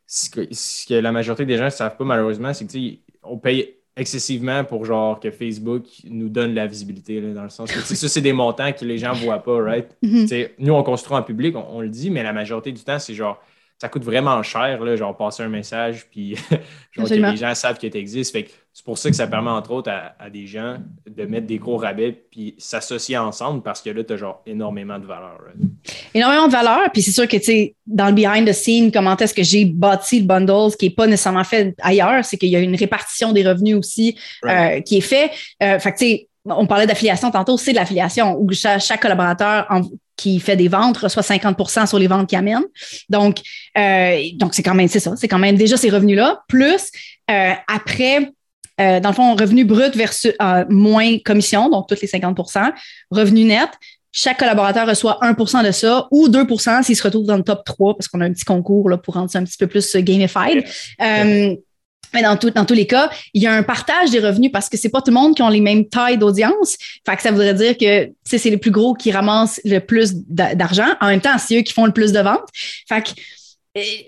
ce 0.05 0.29
que, 0.29 0.93
la 0.96 1.13
majorité 1.13 1.46
des 1.46 1.55
gens 1.55 1.63
ne 1.63 1.69
savent 1.69 1.96
pas, 1.96 2.03
malheureusement, 2.03 2.53
c'est 2.53 2.65
que, 2.65 2.72
tu 2.72 2.89
sais, 2.89 3.00
on 3.24 3.38
paye 3.38 3.74
excessivement 3.96 4.65
pour, 4.65 4.84
genre, 4.84 5.17
que 5.22 5.31
Facebook 5.31 5.86
nous 6.10 6.27
donne 6.27 6.53
la 6.53 6.67
visibilité, 6.67 7.22
dans 7.22 7.43
le 7.43 7.50
sens 7.50 7.72
que, 7.72 7.79
ça, 7.79 8.10
c'est 8.10 8.19
des 8.19 8.34
montants 8.34 8.74
que 8.74 8.84
les 8.84 8.98
gens 8.98 9.13
voient 9.13 9.41
pas, 9.41 9.62
right? 9.62 9.88
Mm-hmm. 10.03 10.50
Nous, 10.60 10.74
on 10.74 10.84
construit 10.84 11.15
en 11.15 11.24
public, 11.24 11.55
on, 11.55 11.79
le 11.79 11.89
dit, 11.89 12.10
mais 12.10 12.22
la 12.22 12.34
majorité 12.34 12.74
du 12.74 12.84
temps, 12.84 13.00
c'est 13.00 13.13
genre 13.13 13.41
ça 13.81 13.88
coûte 13.88 14.03
vraiment 14.03 14.43
cher, 14.43 14.83
là, 14.83 14.95
genre 14.98 15.15
passer 15.15 15.41
un 15.41 15.48
message, 15.48 16.05
puis 16.12 16.36
genre 16.91 17.07
que 17.07 17.13
les 17.13 17.38
gens 17.38 17.55
savent 17.55 17.77
que 17.77 17.88
tu 17.88 17.98
existes. 17.98 18.33
Fait 18.33 18.48
c'est 18.74 18.86
pour 18.86 18.98
ça 18.98 19.09
que 19.09 19.15
ça 19.15 19.27
permet, 19.27 19.50
entre 19.50 19.71
autres, 19.71 19.91
à, 19.91 20.29
des 20.29 20.48
gens 20.48 20.77
de 21.05 21.25
mettre 21.25 21.48
des 21.48 21.57
gros 21.57 21.77
rabais, 21.77 22.12
puis 22.12 22.55
s'associer 22.57 23.17
ensemble 23.17 23.62
parce 23.62 23.81
que 23.81 23.89
là, 23.89 24.03
tu 24.03 24.13
as 24.13 24.17
genre 24.17 24.41
énormément 24.45 25.00
de 25.00 25.05
valeur. 25.05 25.39
Énormément 26.13 26.48
de 26.48 26.51
valeur, 26.51 26.89
puis 26.93 27.01
c'est 27.01 27.12
sûr 27.12 27.27
que, 27.27 27.38
tu 27.38 27.43
sais, 27.43 27.75
dans 27.88 28.07
le 28.07 28.13
behind 28.13 28.48
the 28.48 28.53
scene, 28.53 28.91
comment 28.91 29.17
est-ce 29.17 29.33
que 29.33 29.43
j'ai 29.43 29.65
bâti 29.65 30.19
le 30.19 30.25
bundle, 30.25 30.71
ce 30.71 30.77
qui 30.77 30.86
n'est 30.86 30.95
pas 30.95 31.07
nécessairement 31.07 31.43
fait 31.43 31.75
ailleurs, 31.81 32.24
c'est 32.24 32.38
qu'il 32.38 32.50
y 32.50 32.55
a 32.55 32.59
une 32.59 32.75
répartition 32.75 33.33
des 33.33 33.48
revenus 33.48 33.75
aussi 33.75 34.17
euh, 34.45 34.81
qui 34.81 34.98
est 34.98 35.01
fait. 35.01 35.31
Euh, 35.63 35.79
fait 35.79 35.91
que, 35.93 35.98
tu 35.98 36.05
sais, 36.05 36.29
on 36.45 36.65
parlait 36.65 36.88
d'affiliation 36.88 37.31
tantôt, 37.31 37.57
c'est 37.57 37.71
de 37.71 37.77
l'affiliation 37.77 38.38
où 38.39 38.50
chaque, 38.53 39.01
collaborateur 39.01 39.67
qui 40.19 40.41
fait 40.41 40.57
des 40.57 40.67
ventes 40.67 40.97
reçoit 40.97 41.23
50% 41.23 41.88
sur 41.88 41.97
les 41.97 42.07
ventes 42.07 42.27
qu'il 42.27 42.38
amène. 42.38 42.63
Donc, 43.07 43.38
euh, 43.77 44.19
donc 44.35 44.53
c'est 44.53 44.63
quand 44.63 44.75
même, 44.75 44.89
c'est 44.89 44.99
ça, 44.99 45.13
c'est 45.15 45.29
quand 45.29 45.39
même 45.39 45.55
déjà 45.55 45.77
ces 45.77 45.89
revenus-là. 45.89 46.41
Plus, 46.49 46.91
euh, 47.31 47.53
après, 47.73 48.29
euh, 48.81 48.99
dans 48.99 49.09
le 49.09 49.15
fond, 49.15 49.35
revenu 49.35 49.63
brut 49.63 49.95
versus 49.95 50.33
moins 50.69 51.19
commission, 51.19 51.69
donc 51.69 51.88
tous 51.88 52.01
les 52.01 52.07
50% 52.07 52.71
revenu 53.11 53.45
net. 53.45 53.69
Chaque 54.11 54.39
collaborateur 54.39 54.88
reçoit 54.88 55.19
1% 55.21 55.63
de 55.63 55.71
ça 55.71 56.07
ou 56.11 56.27
2% 56.27 56.83
s'il 56.83 56.95
se 56.95 57.03
retrouve 57.03 57.25
dans 57.25 57.38
le 57.38 57.43
top 57.43 57.63
3 57.63 57.95
parce 57.95 58.07
qu'on 58.09 58.19
a 58.19 58.25
un 58.25 58.33
petit 58.33 58.43
concours 58.43 58.89
là, 58.89 58.97
pour 58.97 59.13
rendre 59.13 59.29
ça 59.29 59.39
un 59.39 59.45
petit 59.45 59.57
peu 59.57 59.67
plus 59.67 59.95
gamified. 59.95 60.65
Mais 62.13 62.22
dans, 62.22 62.38
tout, 62.38 62.50
dans 62.50 62.66
tous 62.66 62.74
les 62.74 62.88
cas, 62.88 63.10
il 63.34 63.42
y 63.42 63.48
a 63.48 63.54
un 63.54 63.63
partage 63.63 64.12
des 64.12 64.20
revenus 64.20 64.51
parce 64.51 64.70
que 64.70 64.78
c'est 64.78 64.89
pas 64.89 65.01
tout 65.01 65.12
le 65.12 65.16
monde 65.16 65.36
qui 65.36 65.42
ont 65.42 65.50
les 65.50 65.62
mêmes 65.62 65.88
tailles 65.88 66.18
d'audience. 66.18 66.78
Fait 67.06 67.16
que 67.16 67.22
ça 67.22 67.32
voudrait 67.32 67.54
dire 67.54 67.78
que 67.78 68.12
c'est 68.24 68.50
les 68.50 68.58
plus 68.58 68.72
gros 68.72 68.94
qui 68.94 69.12
ramassent 69.12 69.62
le 69.66 69.80
plus 69.80 70.13
d'argent. 70.16 70.88
En 71.01 71.08
même 71.08 71.22
temps, 71.22 71.38
c'est 71.38 71.60
eux 71.60 71.62
qui 71.62 71.74
font 71.74 71.86
le 71.86 71.94
plus 71.94 72.12
de 72.12 72.20
ventes. 72.20 72.48
Fait 72.88 73.13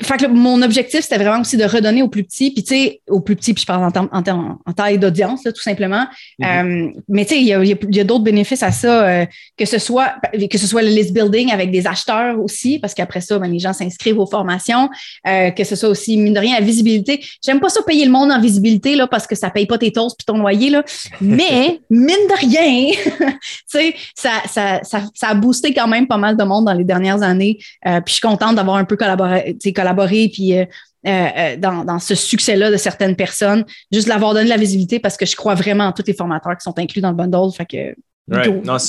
fait 0.02 0.18
que 0.18 0.28
mon 0.28 0.62
objectif, 0.62 1.02
c'était 1.02 1.18
vraiment 1.18 1.42
aussi 1.42 1.58
de 1.58 1.64
redonner 1.64 2.02
aux 2.02 2.10
plus 2.10 2.24
petits, 2.24 2.52
puis 2.52 2.64
tu 2.64 2.76
sais, 2.76 3.02
aux 3.08 3.22
plus 3.22 3.36
petits, 3.36 3.54
puis 3.54 3.62
je 3.62 3.68
parle 3.68 3.84
en, 3.84 4.10
en, 4.12 4.60
en 4.66 4.74
taille 4.74 4.98
d'audience, 5.00 5.44
tout 5.44 5.62
simplement. 5.62 6.06
Mm-hmm. 6.40 6.88
euh, 6.88 7.00
mais 7.08 7.26
tu 7.26 7.36
sais, 7.36 7.42
il 7.42 7.48
y 7.48 7.54
a, 7.54 7.64
y 7.64 8.00
a 8.00 8.04
d'autres 8.04 8.24
bénéfices 8.24 8.64
à 8.64 8.72
ça, 8.72 9.08
euh, 9.08 9.26
que 9.58 9.66
ce 9.66 9.80
soit 9.80 10.16
que 10.50 10.58
ce 10.58 10.68
soit 10.68 10.82
le 10.82 10.90
list 10.90 11.14
building 11.14 11.52
avec 11.52 11.72
des 11.72 11.88
acheteurs 11.88 12.40
aussi, 12.40 12.80
parce 12.80 12.94
qu'après 12.94 13.22
ça, 13.22 13.38
ben, 13.40 13.52
les 13.52 13.60
gens 13.60 13.74
s'inscrivent 13.74 14.20
aux 14.20 14.28
formations, 14.28 14.90
euh, 15.28 15.52
que 15.52 15.64
ce 15.64 15.76
soit 15.76 15.90
aussi, 15.90 16.18
mine 16.18 16.34
de 16.34 16.40
rien, 16.40 16.60
la 16.60 16.66
visibilité. 16.66 17.24
J'aime 17.44 17.60
pas 17.60 17.70
ça 17.70 17.82
payer 17.84 18.06
le 18.06 18.12
monde 18.12 18.32
en 18.32 18.40
visibilité, 18.40 18.96
là, 18.96 19.08
parce 19.08 19.28
que 19.28 19.36
ça 19.36 19.50
paye 19.50 19.66
pas 19.66 19.78
tes 19.78 19.92
toasts 19.92 20.18
puis 20.18 20.26
ton 20.26 20.38
loyer, 20.38 20.70
là. 20.70 20.84
Mais, 21.20 21.80
mine 21.90 22.08
de 22.08 22.40
rien, 22.40 22.92
tu 23.20 23.30
sais, 23.68 23.96
ça, 24.16 24.32
ça, 24.50 24.80
ça, 24.84 25.04
ça, 25.14 25.28
a 25.30 25.34
boosté 25.34 25.74
quand 25.74 25.88
même 25.88 26.08
pas 26.08 26.18
mal 26.18 26.38
de 26.38 26.44
monde 26.44 26.66
dans 26.66 26.74
les 26.74 26.84
dernières 26.84 27.22
années. 27.22 27.58
Euh, 27.88 28.02
puis 28.02 28.12
je 28.12 28.14
suis 28.14 28.22
contente 28.22 28.56
d'avoir 28.56 28.78
un 28.78 28.86
peu 28.86 28.96
collaboré 28.96 29.58
collaborer 29.70 30.30
puis 30.32 30.58
euh, 30.58 30.66
euh, 31.08 31.28
euh, 31.38 31.58
dans, 31.58 32.00
ce 32.00 32.14
succès-là 32.16 32.70
de 32.72 32.78
certaines 32.78 33.16
personnes, 33.16 33.66
juste 33.92 34.08
l'avoir 34.08 34.34
donné 34.34 34.46
de 34.46 34.50
la 34.50 34.58
visibilité 34.58 35.00
parce 35.00 35.18
que 35.18 35.26
je 35.26 35.36
crois 35.36 35.56
vraiment 35.56 35.86
en 35.86 35.92
tous 35.92 36.04
les 36.06 36.14
formateurs 36.14 36.58
qui 36.58 36.64
sont 36.64 36.78
inclus 36.78 37.02
dans 37.02 37.10
le 37.10 37.16
bundle. 37.16 37.52
Fait 37.56 37.66
que 37.66 37.96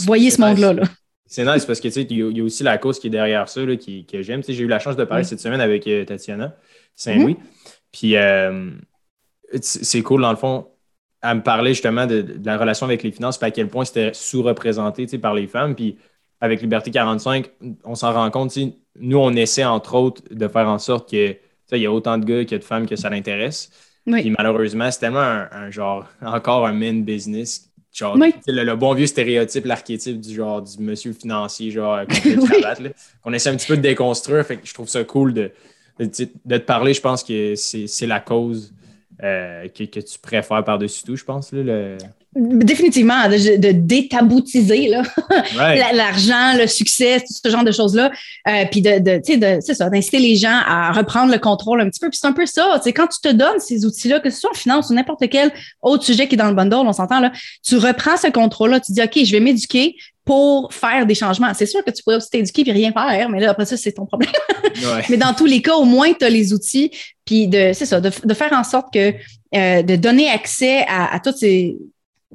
voyez 0.04 0.30
ce 0.30 0.40
monde-là. 0.40 0.74
C'est 1.26 1.44
nice 1.44 1.64
parce 1.64 1.80
que 1.80 1.88
tu 1.88 1.94
sais, 1.94 2.02
il 2.02 2.36
y, 2.36 2.40
a 2.40 2.44
aussi 2.44 2.62
la 2.62 2.76
cause 2.76 2.98
qui 2.98 3.06
est 3.06 3.10
derrière 3.10 3.48
ça 3.48 3.62
qui, 3.80 4.04
que 4.04 4.20
j'aime. 4.20 4.42
J'ai 4.46 4.62
eu 4.62 4.66
la 4.66 4.78
chance 4.78 4.96
de 4.96 5.04
parler 5.04 5.24
cette 5.24 5.40
semaine 5.40 5.62
avec 5.62 5.88
Tatiana 6.06 6.54
Saint-Louis. 6.94 7.38
Mm-hmm. 7.38 7.38
Puis 7.90 8.16
c'est 9.62 10.02
cool, 10.02 10.20
dans 10.20 10.30
le 10.30 10.36
fond, 10.36 10.66
à 11.22 11.34
me 11.34 11.42
parler 11.42 11.70
justement 11.70 12.06
de, 12.06 12.38
la 12.44 12.58
relation 12.58 12.84
avec 12.84 13.02
les 13.02 13.12
finances, 13.12 13.38
puis 13.38 13.46
à 13.46 13.50
quel 13.50 13.68
point 13.68 13.86
c'était 13.86 14.12
sous-représenté 14.12 15.06
par 15.18 15.32
les 15.32 15.46
femmes. 15.46 15.74
Puis 15.74 15.96
avec 16.40 16.60
Liberté 16.60 16.90
45, 16.90 17.50
on 17.84 17.94
s'en 17.94 18.12
rend 18.12 18.30
compte, 18.30 18.52
nous, 18.98 19.18
on 19.18 19.34
essaie, 19.34 19.64
entre 19.64 19.94
autres, 19.94 20.22
de 20.30 20.48
faire 20.48 20.68
en 20.68 20.78
sorte 20.78 21.10
que 21.10 21.36
il 21.76 21.82
y 21.82 21.86
a 21.86 21.92
autant 21.92 22.18
de 22.18 22.24
gars 22.24 22.44
que 22.44 22.54
de 22.54 22.64
femmes 22.64 22.86
que 22.86 22.96
ça 22.96 23.10
l'intéresse. 23.10 23.70
Oui. 24.06 24.30
malheureusement, 24.36 24.90
c'est 24.90 25.00
tellement 25.00 25.44
un, 25.50 25.70
genre, 25.70 26.06
encore 26.20 26.66
un 26.66 26.72
main 26.72 27.00
business. 27.00 27.70
Genre, 27.92 28.16
le, 28.16 28.74
bon 28.74 28.94
vieux 28.94 29.06
stéréotype, 29.06 29.66
l'archétype 29.66 30.20
du 30.20 30.34
genre 30.34 30.62
du 30.62 30.82
monsieur 30.82 31.12
financier, 31.12 31.70
genre, 31.70 32.00
On 33.24 33.32
essaie 33.32 33.50
un 33.50 33.56
petit 33.56 33.68
peu 33.68 33.76
de 33.76 33.82
déconstruire. 33.82 34.44
Fait 34.44 34.56
que 34.56 34.66
je 34.66 34.74
trouve 34.74 34.88
ça 34.88 35.04
cool 35.04 35.34
de, 35.34 35.50
de, 35.98 36.06
te 36.06 36.56
parler. 36.56 36.94
Je 36.94 37.00
pense 37.00 37.22
que 37.22 37.54
c'est 37.54 38.06
la 38.06 38.20
cause 38.20 38.74
euh, 39.22 39.68
que, 39.68 39.84
que, 39.84 40.00
tu 40.00 40.18
préfères 40.18 40.64
par-dessus 40.64 41.04
tout, 41.04 41.16
je 41.16 41.24
pense. 41.24 41.52
Là, 41.52 41.62
le... 41.62 41.98
Définitivement, 42.34 43.28
de, 43.28 43.58
de 43.58 43.72
détaboutiser 43.72 44.88
l'argent, 45.92 46.54
le 46.56 46.66
succès, 46.66 47.20
tout 47.20 47.34
ce 47.44 47.50
genre 47.50 47.62
de 47.62 47.72
choses-là. 47.72 48.10
Euh, 48.48 48.64
puis 48.70 48.80
de, 48.80 48.98
de, 49.00 49.18
de 49.18 49.60
c'est 49.60 49.74
ça, 49.74 49.90
d'inciter 49.90 50.18
les 50.18 50.36
gens 50.36 50.60
à 50.66 50.92
reprendre 50.92 51.30
le 51.30 51.38
contrôle 51.38 51.82
un 51.82 51.90
petit 51.90 52.00
peu. 52.00 52.08
Puis 52.08 52.18
c'est 52.22 52.26
un 52.26 52.32
peu 52.32 52.46
ça. 52.46 52.80
Quand 52.86 53.06
tu 53.06 53.20
te 53.20 53.32
donnes 53.32 53.58
ces 53.58 53.84
outils-là, 53.84 54.20
que 54.20 54.30
ce 54.30 54.40
soit 54.40 54.50
en 54.50 54.54
finance 54.54 54.88
ou 54.88 54.94
n'importe 54.94 55.28
quel 55.28 55.52
autre 55.82 56.04
sujet 56.04 56.26
qui 56.26 56.36
est 56.36 56.38
dans 56.38 56.48
le 56.48 56.54
bundle, 56.54 56.86
on 56.86 56.92
s'entend 56.94 57.20
là, 57.20 57.32
tu 57.62 57.76
reprends 57.76 58.16
ce 58.16 58.28
contrôle-là, 58.28 58.80
tu 58.80 58.92
dis 58.92 59.02
OK, 59.02 59.18
je 59.22 59.32
vais 59.32 59.40
m'éduquer 59.40 59.96
pour 60.24 60.72
faire 60.72 61.04
des 61.04 61.14
changements. 61.14 61.52
C'est 61.52 61.66
sûr 61.66 61.84
que 61.84 61.90
tu 61.90 62.02
pourrais 62.02 62.16
aussi 62.16 62.30
t'éduquer 62.30 62.64
et 62.66 62.72
rien 62.72 62.92
faire, 62.92 63.28
mais 63.28 63.40
là, 63.40 63.50
après 63.50 63.66
ça, 63.66 63.76
c'est 63.76 63.92
ton 63.92 64.06
problème. 64.06 64.32
mais 65.10 65.18
dans 65.18 65.34
tous 65.34 65.46
les 65.46 65.60
cas, 65.60 65.74
au 65.74 65.84
moins, 65.84 66.12
tu 66.14 66.24
as 66.24 66.30
les 66.30 66.54
outils. 66.54 66.90
Puis 67.26 67.48
de, 67.48 67.72
c'est 67.74 67.86
ça, 67.86 68.00
de, 68.00 68.10
de, 68.24 68.34
faire 68.34 68.52
en 68.52 68.64
sorte 68.64 68.92
que 68.92 69.12
euh, 69.54 69.82
de 69.82 69.96
donner 69.96 70.30
accès 70.30 70.86
à, 70.88 71.14
à 71.14 71.20
toutes 71.20 71.36
ces 71.36 71.76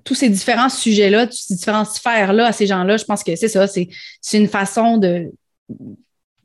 tous 0.04 0.16
ces 0.16 0.30
différents 0.30 0.70
sujets-là, 0.70 1.28
toutes 1.28 1.38
ces 1.38 1.56
différentes 1.56 1.90
sphères-là 1.90 2.48
à 2.48 2.52
ces 2.52 2.68
gens-là, 2.68 2.98
je 2.98 3.06
pense 3.06 3.24
que 3.24 3.36
c'est 3.36 3.48
ça, 3.48 3.68
c'est 3.68 3.90
une 4.34 4.48
façon 4.48 4.98
de, 4.98 5.32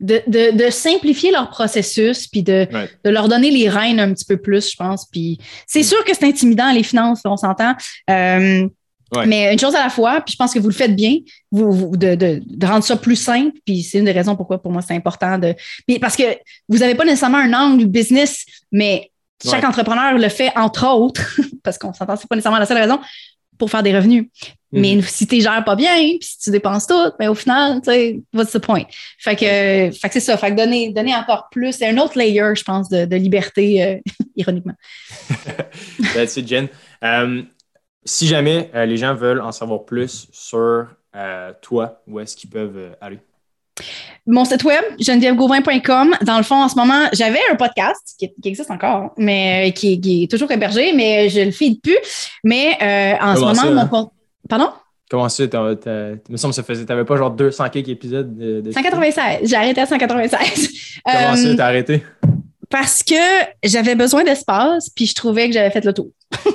de, 0.03 0.71
simplifier 0.71 1.31
leur 1.31 1.51
processus, 1.51 2.27
puis 2.27 2.43
de, 2.43 2.67
leur 3.05 3.29
donner 3.29 3.51
les 3.51 3.69
rênes 3.69 4.01
un 4.01 4.13
petit 4.13 4.25
peu 4.25 4.37
plus, 4.37 4.71
je 4.71 4.77
pense. 4.77 5.07
Puis 5.07 5.39
c'est 5.67 5.81
mm. 5.81 5.85
sûr 5.85 6.05
que 6.05 6.15
c'est 6.15 6.27
intimidant, 6.27 6.73
les 6.73 6.83
finances, 6.83 7.21
on 7.25 7.37
s'entend. 7.37 7.75
Euh, 8.11 8.67
mais 9.27 9.53
une 9.53 9.59
chose 9.59 9.75
à 9.75 9.83
la 9.83 9.91
fois, 9.91 10.23
puis 10.23 10.33
je 10.33 10.37
pense 10.37 10.55
que 10.55 10.59
vous 10.59 10.69
le 10.69 10.75
faites 10.75 10.97
bien, 10.97 11.19
vous, 11.51 11.97
de, 11.97 12.41
rendre 12.67 12.85
ça 12.85 12.97
plus 12.97 13.17
simple, 13.17 13.59
puis 13.65 13.83
c'est 13.83 13.99
une 13.99 14.07
des 14.07 14.13
raisons 14.13 14.37
pourquoi 14.37 14.63
pour 14.63 14.73
moi 14.73 14.81
c'est 14.81 14.95
important 14.95 15.39
de. 15.39 15.55
parce 16.01 16.17
que 16.17 16.23
vous 16.69 16.79
n'avez 16.79 16.95
pas 16.95 17.05
nécessairement 17.05 17.39
un 17.39 17.53
angle 17.53 17.87
business, 17.87 18.45
mais 18.71 19.11
chaque 19.45 19.65
entrepreneur 19.65 20.17
le 20.17 20.29
fait 20.29 20.51
entre 20.57 20.87
autres, 20.87 21.39
parce 21.63 21.77
qu'on 21.77 21.93
s'entend, 21.93 22.17
c'est 22.17 22.29
pas 22.29 22.37
nécessairement 22.37 22.59
la 22.59 22.67
seule 22.67 22.79
raison, 22.79 23.01
pour 23.63 23.71
faire 23.71 23.85
des 23.85 23.95
revenus. 23.95 24.27
Mais 24.73 24.97
mhm. 24.97 25.03
si 25.03 25.25
tu 25.25 25.41
gères 25.41 25.63
pas 25.63 25.77
bien, 25.77 25.95
puis 25.95 26.19
si 26.23 26.37
tu 26.41 26.51
dépenses 26.51 26.89
tout, 26.89 27.01
mais 27.21 27.27
ben, 27.27 27.29
au 27.29 27.35
final, 27.37 27.81
tu 27.81 27.93
sais, 27.93 28.21
what's 28.35 28.51
the 28.51 28.59
point? 28.59 28.83
Fait 29.21 29.37
que, 29.37 29.97
fait 29.97 30.09
que 30.09 30.15
c'est 30.15 30.19
ça. 30.19 30.37
Fait 30.37 30.51
que 30.51 30.57
donner, 30.57 30.93
donner 30.93 31.15
encore 31.15 31.49
plus, 31.49 31.73
c'est 31.73 31.87
un 31.89 31.97
autre 31.99 32.19
layer, 32.19 32.57
je 32.57 32.65
pense, 32.65 32.89
de, 32.89 33.15
liberté, 33.15 33.85
euh, 33.85 33.99
ironiquement. 34.37 34.75
That's 36.15 36.45
Jen. 36.45 36.67
Um, 37.01 37.47
si 38.05 38.27
jamais 38.27 38.69
euh, 38.75 38.85
les 38.85 38.97
gens 38.97 39.15
veulent 39.15 39.43
en 39.43 39.53
savoir 39.53 39.85
plus 39.85 40.27
sur 40.33 40.89
euh, 41.15 41.53
toi, 41.61 42.03
où 42.09 42.19
est-ce 42.19 42.35
qu'ils 42.35 42.51
peuvent 42.51 42.97
aller? 43.01 43.21
Mon 44.27 44.45
site 44.45 44.63
web, 44.63 44.85
genevièvegauvin.com. 45.01 46.15
Dans 46.23 46.37
le 46.37 46.45
fond, 46.45 46.63
en 46.63 46.69
ce 46.69 46.77
moment, 46.77 47.09
j'avais 47.13 47.41
un 47.51 47.57
podcast 47.57 48.15
qui, 48.17 48.33
existe 48.45 48.71
encore, 48.71 49.13
mais 49.19 49.69
euh, 49.69 49.73
qui, 49.73 50.23
est 50.23 50.31
toujours 50.31 50.51
hébergé, 50.53 50.93
mais 50.93 51.29
je 51.29 51.41
le 51.41 51.51
fais 51.51 51.77
plus. 51.83 51.99
Mais 52.45 52.77
euh, 52.81 53.17
en 53.21 53.35
ce 53.35 53.41
moment, 53.41 53.87
mon 53.91 54.11
Pardon? 54.49 54.71
Comment 55.11 55.29
ça? 55.29 55.43
Il 55.43 55.51
me 56.31 56.37
semble 56.37 56.53
que 56.53 56.57
ça 56.57 56.63
faisait. 56.63 56.85
T'avais 56.85 57.05
pas 57.05 57.17
genre 57.17 57.33
200 57.33 57.69
quelques 57.71 57.89
épisodes 57.89 58.37
de, 58.37 58.71
196. 58.71 59.41
J'ai 59.43 59.57
arrêté 59.57 59.81
à 59.81 59.87
196. 59.87 60.71
Comment 61.05 61.37
ça, 61.37 61.49
euh, 61.49 61.57
t'as 61.57 61.67
arrêté? 61.67 62.05
Parce 62.71 63.03
que 63.03 63.15
j'avais 63.65 63.97
besoin 63.97 64.23
d'espace, 64.23 64.89
puis 64.89 65.07
je 65.07 65.15
trouvais 65.15 65.49
que 65.49 65.55
j'avais 65.55 65.71
fait 65.71 65.85
le 65.85 65.93
tour. 65.93 66.11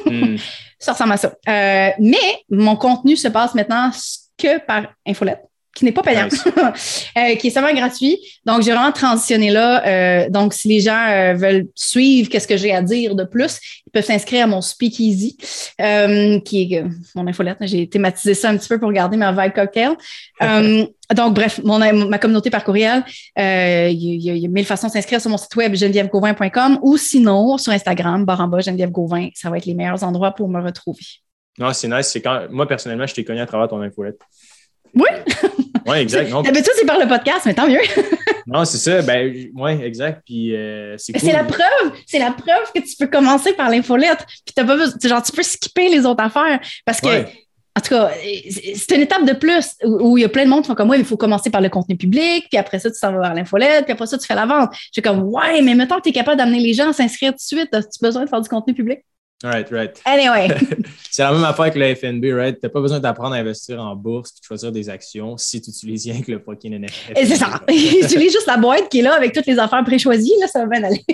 Hmm. 0.06 0.38
ça 0.80 0.94
ressemble 0.94 1.12
à 1.12 1.18
ça. 1.18 1.34
mais 1.46 2.44
mon 2.50 2.78
contenu 2.78 3.18
se 3.18 3.28
passe 3.28 3.54
maintenant 3.56 3.92
que 4.38 4.60
par 4.66 4.84
infolette 5.06 5.42
qui 5.78 5.86
n'est 5.86 5.92
pas 5.92 6.02
payant, 6.02 6.28
euh, 7.18 7.36
qui 7.36 7.48
est 7.48 7.50
seulement 7.52 7.72
gratuit. 7.72 8.18
Donc, 8.46 8.64
j'ai 8.64 8.72
vraiment 8.72 8.92
transitionné 8.92 9.52
là. 9.52 9.86
Euh, 9.86 10.30
donc, 10.30 10.56
si 10.56 10.68
les 10.68 10.80
gens 10.80 11.06
euh, 11.08 11.34
veulent 11.36 11.68
suivre 11.76 12.30
qu'est-ce 12.30 12.48
que 12.48 12.58
j'ai 12.58 12.74
à 12.74 12.82
dire 12.82 13.14
de 13.14 13.24
plus, 13.24 13.60
ils 13.86 13.92
peuvent 13.92 14.04
s'inscrire 14.04 14.46
à 14.46 14.48
mon 14.48 14.60
Speakeasy, 14.60 15.38
qui 15.38 16.74
est 16.74 16.84
mon 17.14 17.28
infolette. 17.28 17.58
J'ai 17.62 17.88
thématisé 17.88 18.34
ça 18.34 18.50
un 18.50 18.58
petit 18.58 18.68
peu 18.68 18.80
pour 18.80 18.92
garder 18.92 19.18
ma 19.18 19.32
vibe 19.32 19.54
cocktail. 19.54 19.92
donc, 20.42 21.36
bref, 21.36 21.62
mon, 21.64 21.78
ma 21.78 22.18
communauté 22.18 22.50
par 22.50 22.64
courriel, 22.64 23.04
il 23.38 23.94
y, 23.94 24.46
a 24.46 24.50
mille 24.50 24.66
façons 24.66 24.88
de 24.88 24.94
s'inscrire 24.94 25.22
sur 25.22 25.30
mon 25.30 25.38
site 25.38 25.56
web 25.56 25.76
genevièvegauvin.com 25.76 26.80
ou 26.82 26.98
sinon 26.98 27.60
sur 27.60 27.72
Instagram, 27.72 28.26
baramba 28.26 28.62
Geneviève 28.62 28.90
Gauvin. 28.90 29.30
Ça 29.36 29.52
va 29.52 29.58
être 29.58 29.68
les 29.68 29.76
meilleurs 29.76 30.04
endroits 30.04 30.32
pour 30.32 30.50
me 30.50 30.60
retrouver. 30.60 31.04
Non, 31.60 31.72
c'est 31.74 31.88
nice. 31.88 32.08
C'est 32.08 32.22
quand 32.22 32.48
moi, 32.50 32.68
personnellement, 32.68 33.06
je 33.06 33.14
t'ai 33.14 33.24
connu 33.24 33.42
à 33.42 33.46
travers 33.46 33.68
ton 33.68 33.80
infolette. 33.82 34.22
Oui? 34.96 35.10
Oui, 35.88 35.98
exact. 35.98 36.32
D'habitude, 36.32 36.74
c'est 36.76 36.86
par 36.86 37.00
le 37.00 37.08
podcast, 37.08 37.42
mais 37.46 37.54
tant 37.54 37.68
mieux. 37.68 37.80
non, 38.48 38.66
c'est 38.66 38.78
ça. 38.78 39.02
Ben, 39.02 39.50
oui, 39.56 39.72
exact. 39.84 40.22
Puis 40.26 40.56
euh, 40.56 40.96
c'est 40.98 41.14
cool. 41.14 41.22
C'est 41.22 41.34
la 41.34 41.44
preuve. 41.44 41.92
C'est 42.06 42.20
la 42.20 42.32
preuve 42.32 42.72
que 42.76 42.80
tu 42.80 42.96
peux 43.00 43.08
commencer 43.08 43.54
par 43.54 43.70
l'infolette. 43.70 44.26
Puis 44.46 44.54
t'as 44.56 44.66
pas 44.66 44.76
besoin, 44.76 44.98
genre, 45.02 45.24
tu 45.24 45.32
peux 45.32 45.44
skipper 45.44 45.90
les 45.90 46.06
autres 46.06 46.24
affaires. 46.24 46.60
Parce 46.86 47.02
que, 47.02 47.08
en 47.78 47.82
tout 47.82 47.90
cas, 47.90 48.12
c'est 48.76 48.96
une 48.96 49.02
étape 49.02 49.24
de 49.24 49.34
plus 49.34 49.76
où, 49.84 50.18
il 50.18 50.22
y 50.22 50.26
a 50.26 50.30
plein 50.30 50.46
de 50.46 50.50
monde 50.50 50.64
qui 50.64 50.68
font 50.68 50.76
comme 50.76 50.88
moi, 50.88 50.98
il 50.98 51.06
faut 51.06 51.18
commencer 51.18 51.52
par 51.52 51.62
le 51.62 51.70
contenu 51.70 51.96
public, 51.96 52.48
puis 52.50 52.58
après 52.58 52.80
ça, 52.80 52.90
tu 52.90 52.98
s'en 52.98 53.12
vas 53.12 53.22
vers 53.22 53.34
l'infolette, 53.36 53.86
puis 53.86 53.94
après 53.94 54.08
ça, 54.08 54.18
tu 54.18 54.26
fais 54.26 54.34
la 54.34 54.48
vente. 54.48 54.72
Je 54.74 54.94
suis 54.94 55.02
comme, 55.04 55.22
ouais, 55.22 55.62
mais 55.62 55.76
mettons 55.76 55.98
que 55.98 56.02
tu 56.02 56.10
es 56.10 56.12
capable 56.12 56.38
d'amener 56.38 56.60
les 56.60 56.74
gens 56.74 56.90
à 56.90 56.94
s'inscrire 56.94 57.32
tout 57.32 57.38
de 57.38 57.42
suite, 57.60 57.72
as-tu 57.74 58.00
besoin 58.02 58.26
de 58.26 58.30
faire 58.30 58.42
du 58.42 58.50
contenu 58.50 58.74
public? 58.74 59.00
Right, 59.44 59.70
right. 59.70 60.02
Anyway. 60.04 60.48
c'est 61.12 61.22
la 61.22 61.32
même 61.32 61.44
affaire 61.44 61.66
avec 61.66 61.76
le 61.76 61.94
FNB, 61.94 62.34
right? 62.34 62.60
T'as 62.60 62.70
pas 62.70 62.82
besoin 62.82 63.00
d'apprendre 63.00 63.36
à 63.36 63.38
investir 63.38 63.80
en 63.80 63.96
bourse 63.96 64.32
et 64.32 64.40
de 64.40 64.44
choisir 64.44 64.72
des 64.72 64.90
actions 64.90 65.38
si 65.38 65.62
tu 65.62 65.70
utilises 65.70 66.10
rien 66.10 66.24
que 66.24 66.32
le 66.32 66.40
fucking 66.40 66.80
NFT. 66.80 67.14
C'est 67.16 67.36
ça. 67.36 67.62
Utilise 67.70 68.32
juste 68.32 68.48
la 68.48 68.58
boîte 68.58 68.90
qui 68.90 69.00
est 69.00 69.04
là 69.04 69.14
avec 69.14 69.34
toutes 69.34 69.46
les 69.46 69.60
affaires 69.60 69.84
préchoisies, 69.84 70.34
là, 70.40 70.48
ça 70.48 70.66
va 70.66 70.66
bien 70.66 70.84
aller. 70.86 71.06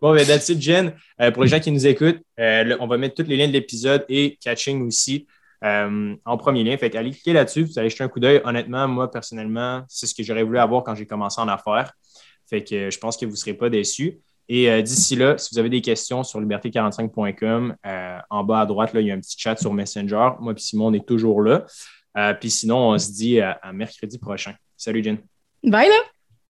bon, 0.00 0.14
ben, 0.14 0.26
that's 0.26 0.48
it, 0.48 0.62
Jen. 0.62 0.94
Euh, 1.20 1.30
pour 1.30 1.42
les 1.42 1.50
gens 1.50 1.60
qui 1.60 1.70
nous 1.70 1.86
écoutent, 1.86 2.20
euh, 2.40 2.76
on 2.80 2.86
va 2.86 2.96
mettre 2.96 3.22
tous 3.22 3.28
les 3.28 3.36
liens 3.36 3.48
de 3.48 3.52
l'épisode 3.52 4.06
et 4.08 4.38
catching 4.42 4.86
aussi 4.86 5.26
euh, 5.64 6.14
en 6.24 6.36
premier 6.38 6.64
lien. 6.64 6.78
Fait 6.78 6.96
allez 6.96 7.10
cliquer 7.10 7.34
là-dessus, 7.34 7.64
vous 7.64 7.78
allez 7.78 7.90
jeter 7.90 8.04
un 8.04 8.08
coup 8.08 8.20
d'œil. 8.20 8.40
Honnêtement, 8.44 8.88
moi, 8.88 9.10
personnellement, 9.10 9.82
c'est 9.86 10.06
ce 10.06 10.14
que 10.14 10.22
j'aurais 10.22 10.44
voulu 10.44 10.58
avoir 10.58 10.82
quand 10.82 10.94
j'ai 10.94 11.06
commencé 11.06 11.42
en 11.42 11.48
affaires. 11.48 11.92
Fait 12.48 12.64
que 12.64 12.90
je 12.90 12.98
pense 12.98 13.18
que 13.18 13.26
vous 13.26 13.32
ne 13.32 13.36
serez 13.36 13.54
pas 13.54 13.68
déçus. 13.68 14.18
Et 14.54 14.70
euh, 14.70 14.82
d'ici 14.82 15.16
là, 15.16 15.38
si 15.38 15.48
vous 15.50 15.58
avez 15.58 15.70
des 15.70 15.80
questions 15.80 16.22
sur 16.22 16.38
liberté45.com, 16.38 17.74
euh, 17.86 18.18
en 18.28 18.44
bas 18.44 18.60
à 18.60 18.66
droite, 18.66 18.90
il 18.92 19.00
y 19.00 19.10
a 19.10 19.14
un 19.14 19.18
petit 19.18 19.38
chat 19.38 19.56
sur 19.56 19.72
Messenger. 19.72 20.32
Moi 20.40 20.52
et 20.52 20.60
Simon, 20.60 20.88
on 20.88 20.92
est 20.92 21.08
toujours 21.08 21.40
là. 21.40 21.64
Euh, 22.18 22.34
puis 22.34 22.50
sinon, 22.50 22.90
on 22.90 22.98
se 22.98 23.10
dit 23.12 23.40
à 23.40 23.58
mercredi 23.72 24.18
prochain. 24.18 24.52
Salut, 24.76 25.02
Jen. 25.02 25.16
Bye 25.64 25.88
là! 25.88 26.21